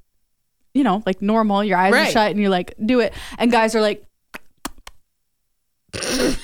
you 0.74 0.84
know, 0.84 1.02
like 1.04 1.20
normal. 1.20 1.64
Your 1.64 1.76
eyes 1.78 1.92
Right. 1.92 2.08
are 2.08 2.12
shut 2.12 2.30
and 2.30 2.38
you're 2.38 2.50
like, 2.50 2.74
do 2.86 3.00
it. 3.00 3.12
And 3.36 3.50
guys 3.50 3.74
are 3.74 3.80
like, 3.80 4.04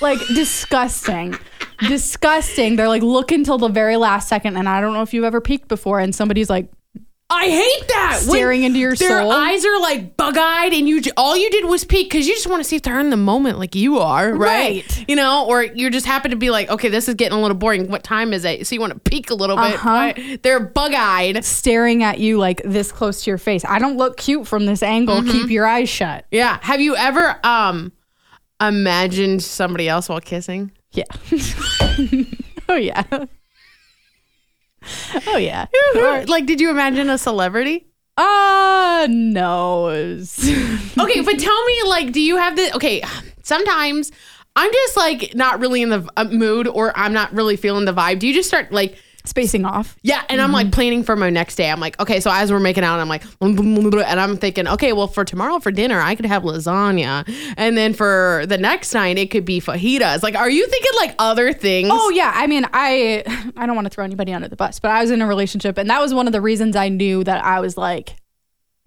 like 0.01 0.19
disgusting. 0.35 1.37
disgusting. 1.87 2.75
They're 2.75 2.89
like, 2.89 3.03
look 3.03 3.31
until 3.31 3.57
the 3.57 3.69
very 3.69 3.95
last 3.95 4.27
second. 4.27 4.57
And 4.57 4.67
I 4.67 4.81
don't 4.81 4.91
know 4.93 5.03
if 5.03 5.13
you've 5.13 5.23
ever 5.23 5.39
peeked 5.39 5.69
before 5.69 6.01
and 6.01 6.13
somebody's 6.13 6.49
like, 6.49 6.69
I 7.29 7.49
hate 7.49 7.87
that. 7.89 8.19
Staring 8.21 8.63
into 8.63 8.79
your 8.79 8.95
their 8.95 9.19
soul. 9.19 9.29
Their 9.29 9.37
eyes 9.37 9.65
are 9.65 9.79
like 9.81 10.15
bug 10.15 10.37
eyed, 10.37 10.71
and 10.71 10.87
you 10.87 11.01
all 11.17 11.35
you 11.35 11.49
did 11.49 11.65
was 11.65 11.83
peek 11.83 12.09
because 12.09 12.25
you 12.25 12.33
just 12.33 12.47
want 12.47 12.61
to 12.61 12.63
see 12.63 12.77
if 12.77 12.83
they're 12.83 12.99
in 13.01 13.09
the 13.09 13.17
moment, 13.17 13.59
like 13.59 13.75
you 13.75 13.99
are, 13.99 14.33
right? 14.33 14.85
Right. 14.87 15.09
You 15.09 15.17
know, 15.17 15.45
or 15.45 15.61
you 15.63 15.89
just 15.89 16.05
happen 16.05 16.31
to 16.31 16.37
be 16.37 16.49
like, 16.51 16.69
okay, 16.69 16.87
this 16.87 17.09
is 17.09 17.15
getting 17.15 17.37
a 17.37 17.41
little 17.41 17.57
boring. 17.57 17.89
What 17.89 18.03
time 18.03 18.31
is 18.31 18.45
it? 18.45 18.65
So 18.65 18.75
you 18.75 18.79
want 18.79 18.93
to 18.93 18.99
peek 18.99 19.29
a 19.29 19.33
little 19.35 19.57
bit. 19.57 19.73
Uh-huh. 19.75 20.13
but 20.15 20.43
They're 20.43 20.61
bug 20.61 20.93
eyed. 20.93 21.43
staring 21.43 22.01
at 22.01 22.19
you 22.19 22.37
like 22.37 22.61
this 22.63 22.93
close 22.93 23.23
to 23.25 23.31
your 23.31 23.37
face. 23.37 23.65
I 23.65 23.79
don't 23.79 23.97
look 23.97 24.15
cute 24.15 24.47
from 24.47 24.65
this 24.65 24.81
angle. 24.81 25.17
Mm-hmm. 25.17 25.31
Keep 25.31 25.49
your 25.49 25.65
eyes 25.67 25.89
shut. 25.89 26.25
Yeah. 26.31 26.59
Have 26.61 26.79
you 26.79 26.95
ever 26.95 27.39
um 27.45 27.91
imagined 28.61 29.43
somebody 29.43 29.89
else 29.89 30.07
while 30.07 30.21
kissing? 30.21 30.71
Yeah. 30.93 31.03
oh 32.69 32.75
yeah. 32.75 33.03
oh 35.27 35.37
yeah. 35.37 35.67
like, 36.27 36.45
did 36.45 36.59
you 36.59 36.69
imagine 36.69 37.09
a 37.09 37.17
celebrity? 37.17 37.87
Uh 38.17 39.07
no. 39.09 39.87
Okay, 40.99 41.21
but 41.21 41.39
tell 41.39 41.65
me, 41.65 41.83
like, 41.85 42.11
do 42.11 42.19
you 42.19 42.37
have 42.37 42.55
the 42.55 42.75
okay? 42.75 43.03
Sometimes 43.43 44.11
I'm 44.55 44.71
just 44.71 44.97
like 44.97 45.35
not 45.35 45.59
really 45.59 45.83
in 45.83 45.89
the 45.89 46.09
uh, 46.17 46.23
mood, 46.25 46.67
or 46.67 46.91
I'm 46.97 47.13
not 47.13 47.31
really 47.33 47.55
feeling 47.55 47.85
the 47.85 47.93
vibe. 47.93 48.19
Do 48.19 48.27
you 48.27 48.33
just 48.33 48.49
start 48.49 48.71
like? 48.71 48.97
Spacing 49.27 49.65
off. 49.65 49.95
Yeah, 50.01 50.23
and 50.29 50.41
I'm 50.41 50.51
like 50.51 50.67
mm-hmm. 50.67 50.73
planning 50.73 51.03
for 51.03 51.15
my 51.15 51.29
next 51.29 51.55
day. 51.55 51.69
I'm 51.69 51.79
like, 51.79 51.99
okay, 51.99 52.19
so 52.19 52.31
as 52.31 52.51
we're 52.51 52.59
making 52.59 52.83
out, 52.83 52.99
I'm 52.99 53.09
like, 53.09 53.23
and 53.41 54.19
I'm 54.19 54.37
thinking, 54.37 54.67
okay, 54.67 54.93
well, 54.93 55.07
for 55.07 55.25
tomorrow 55.25 55.59
for 55.59 55.71
dinner, 55.71 55.99
I 55.99 56.15
could 56.15 56.25
have 56.25 56.43
lasagna, 56.43 57.27
and 57.57 57.77
then 57.77 57.93
for 57.93 58.45
the 58.47 58.57
next 58.57 58.93
night, 58.93 59.17
it 59.17 59.29
could 59.31 59.45
be 59.45 59.59
fajitas. 59.59 60.23
Like, 60.23 60.35
are 60.35 60.49
you 60.49 60.65
thinking 60.67 60.91
like 60.97 61.15
other 61.19 61.53
things? 61.53 61.89
Oh 61.91 62.09
yeah, 62.09 62.31
I 62.33 62.47
mean, 62.47 62.65
I 62.73 63.23
I 63.57 63.65
don't 63.65 63.75
want 63.75 63.85
to 63.85 63.89
throw 63.89 64.05
anybody 64.05 64.33
under 64.33 64.47
the 64.47 64.55
bus, 64.55 64.79
but 64.79 64.91
I 64.91 65.01
was 65.01 65.11
in 65.11 65.21
a 65.21 65.27
relationship, 65.27 65.77
and 65.77 65.89
that 65.89 66.01
was 66.01 66.13
one 66.13 66.27
of 66.27 66.33
the 66.33 66.41
reasons 66.41 66.75
I 66.75 66.89
knew 66.89 67.23
that 67.23 67.43
I 67.43 67.59
was 67.59 67.77
like 67.77 68.15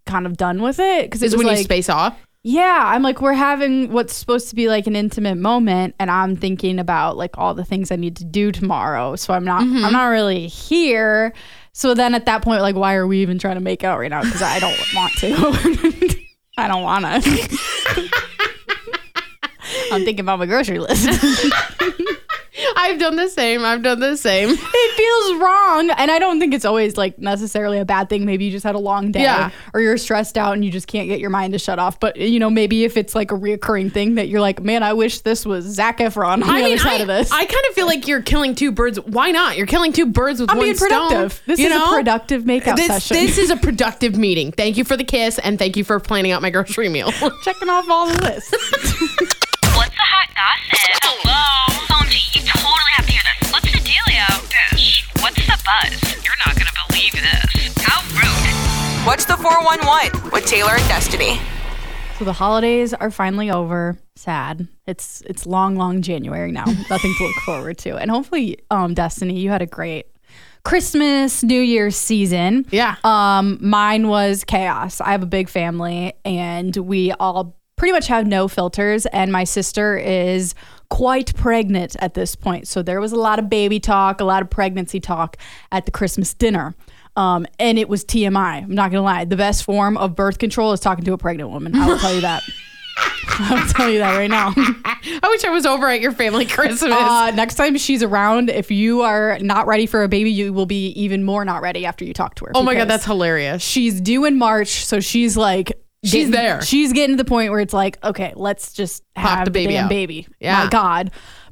kind 0.07 0.27
of 0.27 0.37
done 0.37 0.63
with 0.63 0.79
it 0.79 1.05
because 1.05 1.23
it 1.23 1.27
was 1.27 1.37
when 1.37 1.47
like, 1.47 1.59
you 1.59 1.65
space 1.65 1.89
off. 1.89 2.19
Yeah, 2.43 2.83
I'm 2.87 3.03
like 3.03 3.21
we're 3.21 3.35
having 3.35 3.93
what's 3.93 4.15
supposed 4.15 4.49
to 4.49 4.55
be 4.55 4.69
like 4.69 4.87
an 4.87 4.97
intimate 4.97 5.37
moment, 5.37 5.95
and 5.99 6.11
I'm 6.11 6.37
thinking 6.37 6.79
about 6.79 7.17
like 7.17 7.37
all 7.37 7.55
the 7.55 7.65
things 7.65 7.91
I 7.91 7.97
need 7.97 8.17
to 8.17 8.25
do 8.25 8.51
tomorrow, 8.51 9.17
so 9.17 9.35
I'm 9.35 9.45
not 9.45 9.63
I'm 9.63 9.75
mm-hmm. 9.75 9.93
not 9.93 10.07
really 10.07 10.47
here. 10.47 11.35
So 11.73 11.95
then 11.95 12.15
at 12.15 12.27
that 12.27 12.43
point, 12.43 12.63
like, 12.63 12.77
why 12.77 12.95
are 12.95 13.07
we 13.07 13.21
even 13.23 13.39
trying 13.39 13.57
to 13.57 13.61
make 13.61 13.85
out 13.85 13.99
right 13.99 14.11
now? 14.11 14.23
Because 14.23 14.43
I 14.43 14.59
don't 14.59 14.79
want 14.95 15.13
to. 15.19 16.21
I 16.59 16.67
don't 16.67 16.83
want 16.83 17.05
to. 17.05 18.11
I'm 19.93 20.05
thinking 20.05 20.21
about 20.21 20.39
my 20.39 20.47
grocery 20.47 20.79
list. 20.79 21.09
I've 22.81 22.99
done 22.99 23.17
the 23.17 23.29
same. 23.29 23.65
I've 23.65 23.83
done 23.83 24.01
the 24.01 24.17
same. 24.17 24.49
it 24.59 24.95
feels 24.97 25.41
wrong. 25.43 25.91
And 25.91 26.11
I 26.11 26.19
don't 26.19 26.41
think 26.41 26.55
it's 26.55 26.65
always 26.65 26.97
like 26.97 27.19
necessarily 27.19 27.79
a 27.79 27.85
bad 27.85 28.09
thing. 28.09 28.25
Maybe 28.25 28.47
you 28.47 28.51
just 28.51 28.65
had 28.65 28.75
a 28.75 28.79
long 28.79 29.13
day 29.13 29.23
Yeah. 29.23 29.51
or 29.75 29.81
you're 29.81 29.97
stressed 29.99 30.39
out 30.39 30.55
and 30.55 30.65
you 30.65 30.71
just 30.71 30.87
can't 30.87 31.07
get 31.09 31.21
your 31.21 31.31
mind 31.31 31.53
to 31.53 31.59
shut 31.59 31.79
off. 31.79 32.01
But, 32.01 32.17
you 32.17 32.39
know, 32.39 32.49
maybe 32.51 32.85
if 32.85 32.97
it's 32.97 33.15
like 33.15 33.31
a 33.33 33.35
reoccurring 33.35 33.93
thing 33.93 34.15
that 34.15 34.29
you're 34.29 34.41
like, 34.41 34.63
man, 34.63 34.83
I 34.83 34.95
wish 34.95 35.21
this 35.21 35.45
was 35.45 35.65
Zac 35.67 35.99
Efron 35.99 36.33
on 36.33 36.41
the 36.41 36.47
mean, 36.47 36.65
other 36.65 36.79
side 36.79 36.99
I, 37.01 37.03
of 37.03 37.07
this. 37.07 37.31
I 37.31 37.45
kind 37.45 37.65
of 37.69 37.75
feel 37.75 37.87
like 37.87 38.09
you're 38.09 38.23
killing 38.23 38.55
two 38.55 38.73
birds. 38.73 38.99
Why 39.01 39.31
not? 39.31 39.57
You're 39.57 39.67
killing 39.67 39.93
two 39.93 40.07
birds 40.07 40.41
with 40.41 40.51
I'm 40.51 40.57
one 40.57 40.67
being 40.67 40.77
stone. 40.77 40.89
productive. 41.11 41.43
This 41.47 41.61
you 41.61 41.67
is 41.69 41.75
a 41.83 41.87
productive 41.87 42.45
makeout 42.45 42.77
this, 42.77 42.87
session. 42.87 43.17
This 43.17 43.39
is 43.39 43.51
a 43.51 43.57
productive 43.57 44.17
meeting. 44.17 44.53
Thank 44.53 44.77
you 44.77 44.85
for 44.85 44.97
the 44.97 45.05
kiss 45.05 45.39
and 45.39 45.59
thank 45.59 45.77
you 45.77 45.85
for 45.85 46.01
planning 46.01 46.33
out 46.33 46.43
my 46.43 46.51
grocery 46.51 46.89
meal. 46.89 47.11
checking 47.45 47.69
off 47.69 47.89
all 47.91 48.07
the 48.07 48.23
lists. 48.23 48.51
What's 49.77 49.91
the 49.91 50.01
hot 50.01 50.29
gossip? 50.35 51.01
Hello? 51.03 51.70
What's 59.11 59.25
the 59.25 59.37
411 59.37 60.31
with 60.31 60.47
Taylor 60.47 60.71
and 60.71 60.87
Destiny? 60.87 61.41
So 62.17 62.25
the 62.25 62.33
holidays 62.33 62.95
are 62.95 63.11
finally 63.11 63.51
over. 63.51 63.99
Sad. 64.15 64.69
It's 64.87 65.21
it's 65.23 65.47
long, 65.47 65.75
long 65.75 66.01
January 66.01 66.53
now. 66.53 66.65
Nothing 66.91 67.13
to 67.19 67.25
look 67.25 67.35
forward 67.45 67.77
to. 67.79 67.97
And 67.97 68.09
hopefully, 68.09 68.59
um, 68.71 68.95
Destiny, 68.95 69.41
you 69.41 69.51
had 69.51 69.63
a 69.63 69.67
great 69.67 70.07
Christmas, 70.65 71.43
New 71.43 71.61
Year's 71.61 71.97
season. 71.97 72.67
Yeah. 72.71 72.95
Um, 73.03 73.59
mine 73.61 74.07
was 74.07 74.45
chaos. 74.45 75.01
I 75.01 75.11
have 75.11 75.25
a 75.25 75.27
big 75.27 75.49
family, 75.49 76.13
and 76.25 76.77
we 76.77 77.11
all 77.11 77.59
pretty 77.75 77.91
much 77.91 78.07
have 78.07 78.29
no 78.29 78.47
filters. 78.47 79.07
And 79.07 79.33
my 79.33 79.43
sister 79.43 79.99
is 79.99 80.55
quite 80.89 81.35
pregnant 81.35 81.97
at 81.99 82.15
this 82.15 82.37
point, 82.37 82.69
so 82.69 82.81
there 82.81 83.01
was 83.01 83.11
a 83.11 83.17
lot 83.17 83.41
of 83.41 83.51
baby 83.51 83.81
talk, 83.81 84.21
a 84.21 84.25
lot 84.25 84.41
of 84.41 84.51
pregnancy 84.51 85.01
talk 85.01 85.37
at 85.73 85.85
the 85.85 85.91
Christmas 85.91 86.33
dinner. 86.33 86.77
Um, 87.21 87.47
and 87.59 87.79
it 87.79 87.89
was 87.89 88.05
TMI. 88.05 88.63
I'm 88.65 88.75
not 88.75 88.91
gonna 88.91 89.03
lie. 89.03 89.25
The 89.27 89.37
best 89.37 89.65
form 89.65 89.97
of 89.97 90.15
birth 90.17 90.39
control 90.39 90.73
is 90.73 90.81
talking 90.81 91.05
to 91.05 91.13
a 91.13 91.19
pregnant 91.19 91.51
woman. 91.51 91.75
I 91.77 91.87
will 91.87 91.99
tell 91.99 92.15
you 92.15 92.23
that. 92.23 92.43
I 93.29 93.55
will 93.63 93.73
tell 93.73 93.89
you 93.91 93.99
that 93.99 94.17
right 94.17 94.31
now. 94.31 94.53
I 94.57 95.21
wish 95.29 95.45
I 95.45 95.51
was 95.51 95.65
over 95.67 95.89
at 95.89 96.01
your 96.01 96.13
family 96.13 96.45
Christmas. 96.47 96.93
Uh, 96.93 97.31
next 97.35 97.55
time 97.55 97.77
she's 97.79 98.03
around, 98.03 98.51
if 98.51 98.71
you 98.71 99.03
are 99.03 99.39
not 99.41 99.67
ready 99.67 99.87
for 99.87 100.03
a 100.03 100.09
baby, 100.09 100.31
you 100.31 100.53
will 100.53 100.67
be 100.67 100.89
even 100.91 101.25
more 101.25 101.45
not 101.45 101.63
ready 101.63 101.87
after 101.87 102.05
you 102.05 102.13
talk 102.15 102.35
to 102.37 102.47
her. 102.47 102.53
oh 102.55 102.63
my 102.63 102.75
god, 102.75 102.89
that's 102.89 103.05
hilarious. 103.05 103.63
she's 103.63 104.01
due 104.01 104.25
in 104.25 104.37
March, 104.39 104.85
so 104.85 105.01
she's 105.01 105.37
like 105.37 105.73
She's 106.03 106.13
getting- 106.13 106.31
there. 106.31 106.63
She's 106.63 106.93
getting 106.95 107.17
to 107.19 107.23
the 107.23 107.29
point 107.29 107.51
where 107.51 107.61
it's 107.61 107.75
like, 107.75 108.03
okay, 108.03 108.33
let's 108.35 108.73
just 108.73 109.03
have 109.17 109.45
the 109.45 109.51
baby 109.51 109.75
damn 109.75 109.89
baby. 109.89 110.27
Yeah. 110.41 110.65
My 110.65 110.71
God. 110.71 111.11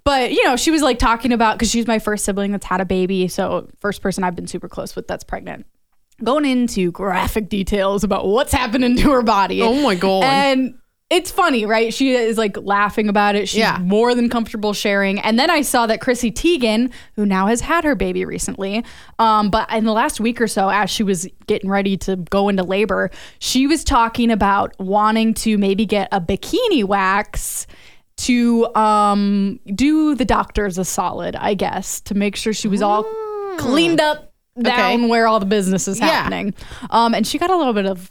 But 0.09 0.33
you 0.33 0.43
know, 0.45 0.57
she 0.57 0.71
was 0.71 0.81
like 0.81 0.99
talking 0.99 1.35
about 1.35 1.59
because 1.59 1.69
she's 1.71 1.87
my 1.87 1.99
first 1.99 2.25
sibling 2.25 2.51
that's 2.53 2.65
had 2.65 2.81
a 2.81 2.87
baby, 2.87 3.29
so 3.29 3.69
first 3.79 4.01
person 4.01 4.25
I've 4.25 4.35
been 4.35 4.47
super 4.47 4.67
close 4.67 4.97
with 4.97 5.07
that's 5.07 5.23
pregnant. 5.23 5.67
Going 6.25 6.47
into 6.47 6.91
graphic 6.93 7.51
details 7.51 8.05
about 8.05 8.27
what's 8.27 8.51
happening 8.51 8.97
to 8.97 9.11
her 9.11 9.23
body. 9.23 9.61
Oh 9.61 9.83
my 9.83 9.95
God. 9.95 10.25
And 10.25 10.79
it's 11.11 11.31
funny, 11.31 11.67
right? 11.67 11.93
She 11.93 12.13
is 12.15 12.39
like 12.39 12.57
laughing 12.57 13.11
about 13.11 13.35
it. 13.35 13.51
She's 13.51 13.59
Yeah. 13.59 13.81
more 13.83 14.15
than 14.15 14.31
comfortable 14.31 14.73
sharing. 14.73 15.19
And 15.21 15.39
then 15.39 15.51
I 15.51 15.61
saw 15.61 15.87
that 15.87 16.01
Chrissy 16.01 16.31
Teigen, 16.33 16.91
who 17.17 17.27
now 17.27 17.47
has 17.47 17.61
had 17.61 17.85
her 17.85 17.95
baby 17.95 18.25
recently, 18.25 18.85
um, 19.19 19.51
but 19.51 19.71
in 19.71 19.85
the 19.85 19.93
last 19.93 20.21
week 20.21 20.41
or 20.41 20.49
so, 20.49 20.71
as 20.71 20.89
she 20.89 21.03
was 21.03 21.29
getting 21.47 21.69
ready 21.69 21.99
to 21.99 22.17
go 22.17 22.49
into 22.49 22.63
labor, 22.63 23.11
she 23.41 23.67
was 23.67 23.85
talking 23.85 24.31
about 24.31 24.75
wanting 24.81 25.35
to 25.35 25.59
maybe 25.59 25.85
get 25.85 26.09
a 26.13 26.21
bikini 26.21 26.83
wax 26.83 27.67
to 28.19 28.67
um, 28.75 29.59
do 29.75 30.15
the 30.15 30.25
doctors 30.25 30.79
a 30.79 30.85
solid, 30.85 31.35
I 31.37 31.55
guess, 31.55 32.01
to 32.03 32.15
make 32.15 32.37
sure 32.37 32.53
she 32.53 32.69
was 32.69 32.83
all 32.83 33.05
cleaned 33.59 34.01
up 34.01 34.33
down 34.61 35.01
Okay. 35.03 35.09
where 35.09 35.27
all 35.29 35.39
the 35.41 35.47
business 35.47 35.87
is 35.89 35.99
Yeah. 36.01 36.07
happening. 36.09 36.55
Um, 36.91 37.15
and 37.15 37.27
she 37.27 37.39
got 37.39 37.51
a 37.51 37.57
little 37.57 37.73
bit 37.75 37.87
of 37.87 38.11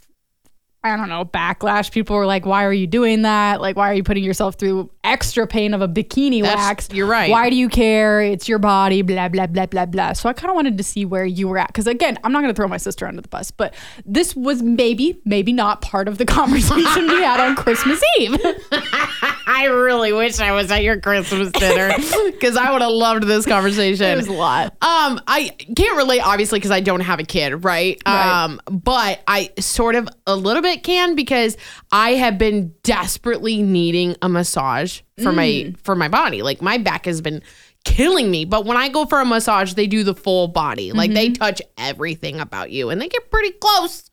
I 0.84 0.96
don't 0.96 1.08
know, 1.08 1.24
backlash. 1.24 1.90
People 1.90 2.14
were 2.14 2.24
like, 2.24 2.46
why 2.46 2.64
are 2.64 2.72
you 2.72 2.86
doing 2.86 3.22
that? 3.22 3.60
Like, 3.60 3.74
why 3.74 3.90
are 3.90 3.94
you 3.94 4.04
putting 4.04 4.22
yourself 4.22 4.54
through 4.54 4.88
extra 5.02 5.44
pain 5.44 5.74
of 5.74 5.82
a 5.82 5.88
bikini 5.88 6.40
That's- 6.40 6.56
wax? 6.66 6.88
you're 6.92 7.08
right. 7.08 7.28
Why 7.32 7.50
do 7.50 7.56
you 7.56 7.68
care? 7.68 8.20
It's 8.22 8.48
your 8.48 8.60
body, 8.60 9.02
blah, 9.02 9.28
blah, 9.28 9.48
blah, 9.48 9.66
blah, 9.66 9.86
blah. 9.86 10.12
So 10.12 10.28
I 10.28 10.32
kind 10.34 10.50
of 10.50 10.54
wanted 10.54 10.78
to 10.78 10.84
see 10.84 11.04
where 11.04 11.24
you 11.26 11.48
were 11.48 11.58
at. 11.58 11.66
Because 11.66 11.88
again, 11.88 12.16
I'm 12.22 12.30
not 12.30 12.42
going 12.42 12.54
to 12.54 12.56
throw 12.56 12.68
my 12.68 12.76
sister 12.76 13.08
under 13.08 13.20
the 13.20 13.28
bus, 13.28 13.50
but 13.50 13.74
this 14.06 14.36
was 14.36 14.62
maybe, 14.62 15.20
maybe 15.24 15.52
not 15.52 15.82
part 15.82 16.06
of 16.06 16.16
the 16.16 16.24
conversation 16.38 17.08
we 17.08 17.22
had 17.24 17.40
on 17.40 17.56
Christmas 17.56 18.00
Eve. 18.20 18.38
I 19.50 19.64
really 19.64 20.12
wish 20.12 20.40
I 20.40 20.52
was 20.52 20.70
at 20.70 20.82
your 20.82 21.00
Christmas 21.00 21.50
dinner 21.52 21.90
because 22.26 22.54
I 22.54 22.70
would 22.70 22.82
have 22.82 22.90
loved 22.90 23.24
this 23.24 23.46
conversation. 23.46 24.06
It 24.06 24.16
was 24.16 24.28
a 24.28 24.32
lot. 24.32 24.66
Um, 24.82 25.18
I 25.26 25.56
can't 25.74 25.96
relate 25.96 26.20
obviously 26.20 26.58
because 26.58 26.70
I 26.70 26.80
don't 26.80 27.00
have 27.00 27.18
a 27.18 27.24
kid, 27.24 27.64
right? 27.64 27.98
Right. 28.06 28.44
Um, 28.44 28.60
but 28.70 29.22
I 29.26 29.50
sort 29.58 29.94
of 29.94 30.06
a 30.26 30.36
little 30.36 30.60
bit 30.60 30.82
can 30.82 31.14
because 31.14 31.56
I 31.90 32.10
have 32.10 32.36
been 32.36 32.74
desperately 32.82 33.62
needing 33.62 34.16
a 34.20 34.28
massage 34.28 35.00
for 35.22 35.32
my 35.32 35.72
for 35.82 35.96
my 35.96 36.08
body. 36.08 36.42
Like 36.42 36.60
my 36.60 36.76
back 36.76 37.06
has 37.06 37.22
been 37.22 37.42
killing 37.84 38.30
me. 38.30 38.44
But 38.44 38.66
when 38.66 38.76
I 38.76 38.90
go 38.90 39.06
for 39.06 39.18
a 39.18 39.24
massage, 39.24 39.72
they 39.72 39.86
do 39.86 40.04
the 40.04 40.14
full 40.14 40.48
body. 40.48 40.92
Like 40.92 41.12
they 41.12 41.30
touch 41.30 41.62
everything 41.78 42.38
about 42.38 42.70
you 42.70 42.90
and 42.90 43.00
they 43.00 43.08
get 43.08 43.30
pretty 43.30 43.52
close 43.52 44.07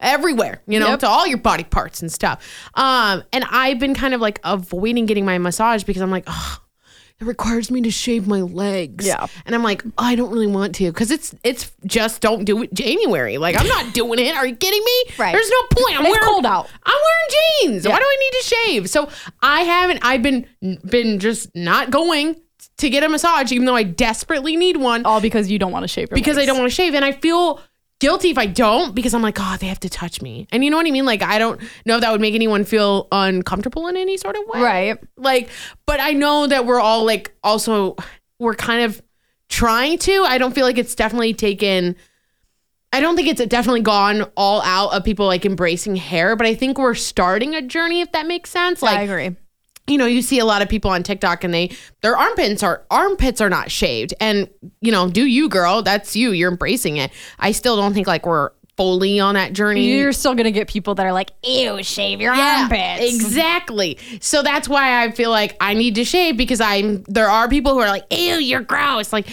everywhere, 0.00 0.62
you 0.66 0.80
know, 0.80 0.88
Yep. 0.88 1.00
to 1.00 1.08
all 1.08 1.26
your 1.26 1.38
body 1.38 1.64
parts 1.64 2.00
and 2.02 2.10
stuff. 2.10 2.42
Um, 2.74 3.22
and 3.32 3.44
I've 3.50 3.78
been 3.78 3.94
kind 3.94 4.14
of 4.14 4.20
like 4.20 4.40
avoiding 4.44 5.06
getting 5.06 5.24
my 5.24 5.38
massage 5.38 5.84
because 5.84 6.02
I'm 6.02 6.10
like, 6.10 6.24
oh, 6.26 6.58
it 7.20 7.24
requires 7.26 7.70
me 7.70 7.82
to 7.82 7.90
shave 7.90 8.26
my 8.26 8.40
legs. 8.40 9.06
Yeah. 9.06 9.26
And 9.44 9.54
I'm 9.54 9.62
like, 9.62 9.84
I 9.98 10.14
don't 10.14 10.30
really 10.30 10.46
want 10.46 10.74
to 10.76 10.86
because 10.90 11.10
it's 11.10 11.34
it's 11.44 11.70
just 11.84 12.22
don't 12.22 12.44
do 12.46 12.62
it 12.62 12.72
January. 12.72 13.36
Like 13.36 13.60
I'm 13.60 13.66
not 13.68 13.92
doing 13.92 14.18
it. 14.18 14.34
Are 14.34 14.46
you 14.46 14.56
kidding 14.56 14.82
me? 14.82 15.14
Right. 15.18 15.32
There's 15.32 15.50
no 15.50 15.82
point. 15.82 15.98
I'm 15.98 16.06
It's 16.06 16.12
wearing, 16.14 16.24
cold 16.32 16.46
out. 16.46 16.68
I'm 16.82 16.94
wearing 16.94 17.72
jeans. 17.74 17.84
Yeah. 17.84 17.90
Why 17.92 17.98
do 17.98 18.04
I 18.06 18.16
need 18.20 18.38
to 18.38 18.44
shave? 18.46 18.90
So 18.90 19.10
I 19.42 19.60
haven't. 19.64 20.00
I've 20.02 20.22
been 20.22 20.46
been 20.88 21.18
just 21.18 21.54
not 21.54 21.90
going 21.90 22.36
to 22.78 22.88
get 22.88 23.02
a 23.02 23.08
massage, 23.10 23.52
even 23.52 23.66
though 23.66 23.76
I 23.76 23.82
desperately 23.82 24.56
need 24.56 24.78
one 24.78 25.04
All 25.04 25.20
because 25.20 25.50
you 25.50 25.58
don't 25.58 25.72
want 25.72 25.82
to 25.82 25.88
shave 25.88 26.08
because 26.08 26.38
I 26.38 26.46
don't 26.46 26.58
want 26.58 26.70
to 26.70 26.74
shave, 26.74 26.94
and 26.94 27.04
I 27.04 27.12
feel 27.12 27.60
guilty 28.00 28.30
if 28.30 28.38
I 28.38 28.46
don't 28.46 28.94
because 28.94 29.14
I'm 29.14 29.22
like, 29.22 29.38
oh, 29.38 29.56
they 29.60 29.68
have 29.68 29.80
to 29.80 29.88
touch 29.88 30.20
me, 30.20 30.48
and 30.50 30.64
you 30.64 30.70
know 30.70 30.76
what 30.76 30.86
I 30.86 30.90
mean. 30.90 31.04
Like 31.04 31.22
I 31.22 31.38
don't 31.38 31.60
know 31.86 31.94
if 31.94 32.00
that 32.00 32.10
would 32.10 32.20
make 32.20 32.34
anyone 32.34 32.64
feel 32.64 33.06
uncomfortable 33.12 33.86
in 33.86 33.96
any 33.96 34.16
sort 34.16 34.34
of 34.36 34.42
way, 34.48 34.60
Right. 34.60 34.98
Like, 35.16 35.48
but 35.86 36.00
I 36.00 36.12
know 36.12 36.48
that 36.48 36.66
we're 36.66 36.80
all 36.80 37.04
like 37.04 37.32
also 37.44 37.96
we're 38.40 38.54
kind 38.54 38.82
of 38.82 39.00
trying 39.48 39.98
to. 39.98 40.24
I 40.24 40.38
don't 40.38 40.54
feel 40.54 40.66
like 40.66 40.78
it's 40.78 40.94
definitely 40.94 41.34
taken. 41.34 41.94
I 42.92 43.00
don't 43.00 43.14
think 43.14 43.28
it's 43.28 43.44
definitely 43.46 43.82
gone 43.82 44.22
all 44.36 44.62
out 44.62 44.92
of 44.92 45.04
people 45.04 45.26
like 45.26 45.46
embracing 45.46 45.94
hair, 45.94 46.34
but 46.34 46.46
I 46.46 46.54
think 46.54 46.76
we're 46.76 46.94
starting 46.96 47.54
a 47.54 47.62
journey 47.62 48.00
if 48.00 48.10
that 48.12 48.26
makes 48.26 48.50
sense. 48.50 48.82
Like 48.82 48.98
I 48.98 49.02
agree. 49.02 49.36
You 49.90 49.98
know, 49.98 50.06
you 50.06 50.22
see 50.22 50.38
a 50.38 50.44
lot 50.44 50.62
of 50.62 50.68
people 50.68 50.90
on 50.90 51.02
TikTok 51.02 51.44
and 51.44 51.52
they 51.52 51.70
their 52.00 52.16
armpits 52.16 52.62
are 52.62 52.84
armpits 52.90 53.40
are 53.40 53.50
not 53.50 53.70
shaved. 53.70 54.14
And, 54.20 54.48
you 54.80 54.92
know, 54.92 55.10
do 55.10 55.26
you 55.26 55.48
girl, 55.48 55.82
that's 55.82 56.16
you. 56.16 56.30
You're 56.30 56.50
embracing 56.50 56.96
it. 56.96 57.10
I 57.38 57.52
still 57.52 57.76
don't 57.76 57.92
think 57.94 58.06
like 58.06 58.26
we're 58.26 58.50
fully 58.76 59.20
on 59.20 59.34
that 59.34 59.52
journey. 59.52 59.94
You're 59.94 60.12
still 60.12 60.34
going 60.34 60.44
to 60.44 60.50
get 60.50 60.66
people 60.66 60.94
that 60.94 61.04
are 61.04 61.12
like, 61.12 61.32
ew, 61.44 61.82
shave 61.82 62.18
your 62.18 62.34
Yeah, 62.34 62.60
armpits. 62.62 63.14
Exactly. 63.14 63.98
So 64.22 64.42
that's 64.42 64.70
why 64.70 65.04
I 65.04 65.10
feel 65.10 65.28
like 65.28 65.54
I 65.60 65.74
need 65.74 65.96
to 65.96 66.04
shave 66.04 66.38
because 66.38 66.62
I'm 66.62 67.02
there 67.02 67.28
are 67.28 67.46
people 67.46 67.74
who 67.74 67.80
are 67.80 67.88
like, 67.88 68.04
ew, 68.10 68.36
you're 68.36 68.62
gross. 68.62 69.12
Like 69.12 69.26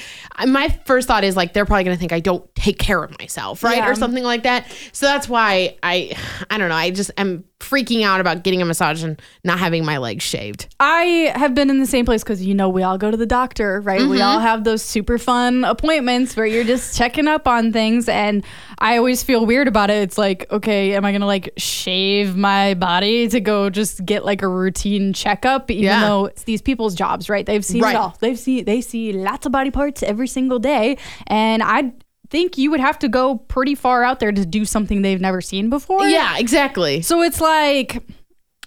my 0.46 0.68
first 0.86 1.08
thought 1.08 1.24
is 1.24 1.38
like 1.38 1.54
they're 1.54 1.66
probably 1.66 1.86
gonna 1.86 1.96
think 1.96 2.12
I 2.12 2.20
don't 2.20 2.44
take 2.56 2.78
care 2.78 3.02
of 3.02 3.18
myself, 3.20 3.64
right? 3.64 3.78
Yeah. 3.78 3.90
Or 3.90 3.96
something 3.96 4.24
like 4.24 4.44
that. 4.44 4.68
So 4.92 5.06
that's 5.06 5.30
why 5.30 5.78
I 5.82 6.18
I 6.50 6.58
don't 6.58 6.68
know. 6.68 6.76
I 6.76 6.92
just 6.92 7.12
am 7.18 7.46
freaking 7.60 8.04
out 8.04 8.22
about 8.22 8.44
getting 8.44 8.62
a 8.62 8.66
massage 8.66 9.04
and 9.04 9.22
not 9.44 9.58
having 9.60 9.84
my 9.84 9.98
legs 9.98 10.24
shaved. 10.24 10.74
I 10.80 11.32
have 11.36 11.56
been 11.56 11.70
in 11.70 11.80
the 11.80 11.88
same 11.88 12.06
place 12.06 12.24
because 12.24 12.44
you 12.46 12.54
know 12.54 12.70
we 12.70 12.84
all 12.84 12.98
go 12.98 13.10
to 13.10 13.18
the 13.18 13.26
doctor, 13.26 13.82
right? 13.82 14.02
We 14.08 14.22
all 14.22 14.38
mm-hmm. 14.38 14.46
have 14.46 14.64
those 14.64 14.82
super 14.84 15.18
fun 15.18 15.64
appointments 15.64 16.36
where 16.36 16.46
you're 16.46 16.64
just 16.64 16.98
checking 16.98 17.28
up 17.28 17.48
on 17.48 17.74
things, 17.74 18.08
and 18.08 18.44
I 18.80 18.98
always 18.98 19.24
feel 19.24 19.46
weird 19.46 19.68
about 19.68 19.90
it. 19.90 20.04
It's 20.04 20.18
like, 20.18 20.46
okay, 20.52 20.94
am 20.94 21.04
I 21.04 21.12
gonna 21.12 21.26
like 21.26 21.52
shave 21.58 22.36
my 22.36 22.76
body 22.76 23.28
to 23.30 23.40
go 23.40 23.70
just 23.70 24.06
get 24.06 24.24
like 24.24 24.42
a 24.44 24.48
routine 24.48 25.14
checkup? 25.14 25.72
Even 25.72 25.84
Yeah. 25.84 26.08
though 26.08 26.26
it's 26.26 26.44
these 26.44 26.62
people's 26.62 26.96
jobs, 26.96 27.30
right? 27.30 27.46
They've 27.46 27.66
seen 27.66 27.82
Right. 27.82 27.96
it 27.96 27.98
all. 27.98 28.16
They've 28.20 28.38
seen 28.40 28.66
they 28.66 28.82
see 28.82 29.14
lots 29.14 29.46
of 29.46 29.52
body 29.52 29.72
parts 29.72 30.04
every 30.04 30.28
single 30.28 30.60
day, 30.60 30.98
and 31.26 31.64
I 31.64 31.94
think 32.30 32.58
you 32.58 32.72
would 32.72 32.80
have 32.80 33.00
to 33.00 33.08
go 33.08 33.36
pretty 33.38 33.76
far 33.76 34.04
out 34.04 34.20
there 34.20 34.32
to 34.32 34.46
do 34.46 34.66
something 34.66 35.02
they've 35.02 35.22
never 35.22 35.42
seen 35.42 35.70
before. 35.70 36.06
Yeah, 36.08 36.38
exactly. 36.38 37.02
So 37.02 37.22
it's 37.22 37.40
like, 37.42 38.04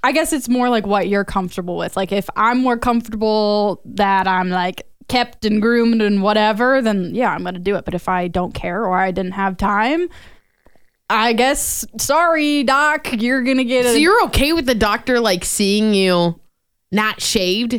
I 0.03 0.13
guess 0.13 0.33
it's 0.33 0.49
more 0.49 0.69
like 0.69 0.87
what 0.87 1.09
you're 1.09 1.25
comfortable 1.25 1.77
with. 1.77 1.97
Like 1.97 2.13
if 2.13 2.29
I'm 2.37 2.59
more 2.63 2.79
comfortable 2.79 3.83
that 3.85 4.27
I'm 4.27 4.49
like 4.49 4.87
kept 5.09 5.45
and 5.45 5.61
groomed 5.61 6.01
and 6.01 6.23
whatever, 6.23 6.81
then 6.81 7.15
yeah, 7.15 7.31
I'm 7.33 7.45
gonna 7.45 7.59
do 7.59 7.77
it. 7.77 7.85
But 7.85 7.95
if 7.95 8.09
I 8.09 8.29
don't 8.29 8.55
care 8.55 8.85
or 8.85 8.97
I 8.97 9.11
didn't 9.11 9.33
have 9.33 9.57
time, 9.57 10.09
I 11.11 11.33
guess 11.33 11.85
sorry, 11.99 12.63
doc, 12.63 13.09
you're 13.21 13.43
gonna 13.43 13.65
get 13.65 13.85
a 13.85 13.91
So 13.91 13.95
you're 13.97 14.25
okay 14.27 14.53
with 14.53 14.67
the 14.67 14.75
doctor 14.75 15.21
like 15.21 15.45
seeing 15.45 15.93
you 15.93 16.41
not 16.93 17.21
shaved? 17.21 17.73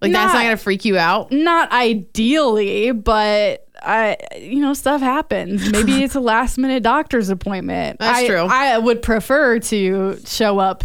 Like 0.00 0.12
that's 0.12 0.34
not 0.34 0.40
Not- 0.40 0.44
gonna 0.44 0.56
freak 0.58 0.84
you 0.84 0.98
out. 0.98 1.32
Not 1.32 1.72
ideally, 1.72 2.92
but 2.92 3.63
I, 3.84 4.16
you 4.38 4.60
know, 4.60 4.74
stuff 4.74 5.00
happens. 5.00 5.70
Maybe 5.70 5.92
it's 6.04 6.14
a 6.14 6.20
last 6.20 6.58
minute 6.58 6.82
doctor's 6.82 7.28
appointment. 7.28 7.98
That's 8.00 8.18
I, 8.18 8.26
true. 8.26 8.46
I 8.48 8.78
would 8.78 9.02
prefer 9.02 9.58
to 9.58 10.18
show 10.24 10.58
up 10.58 10.84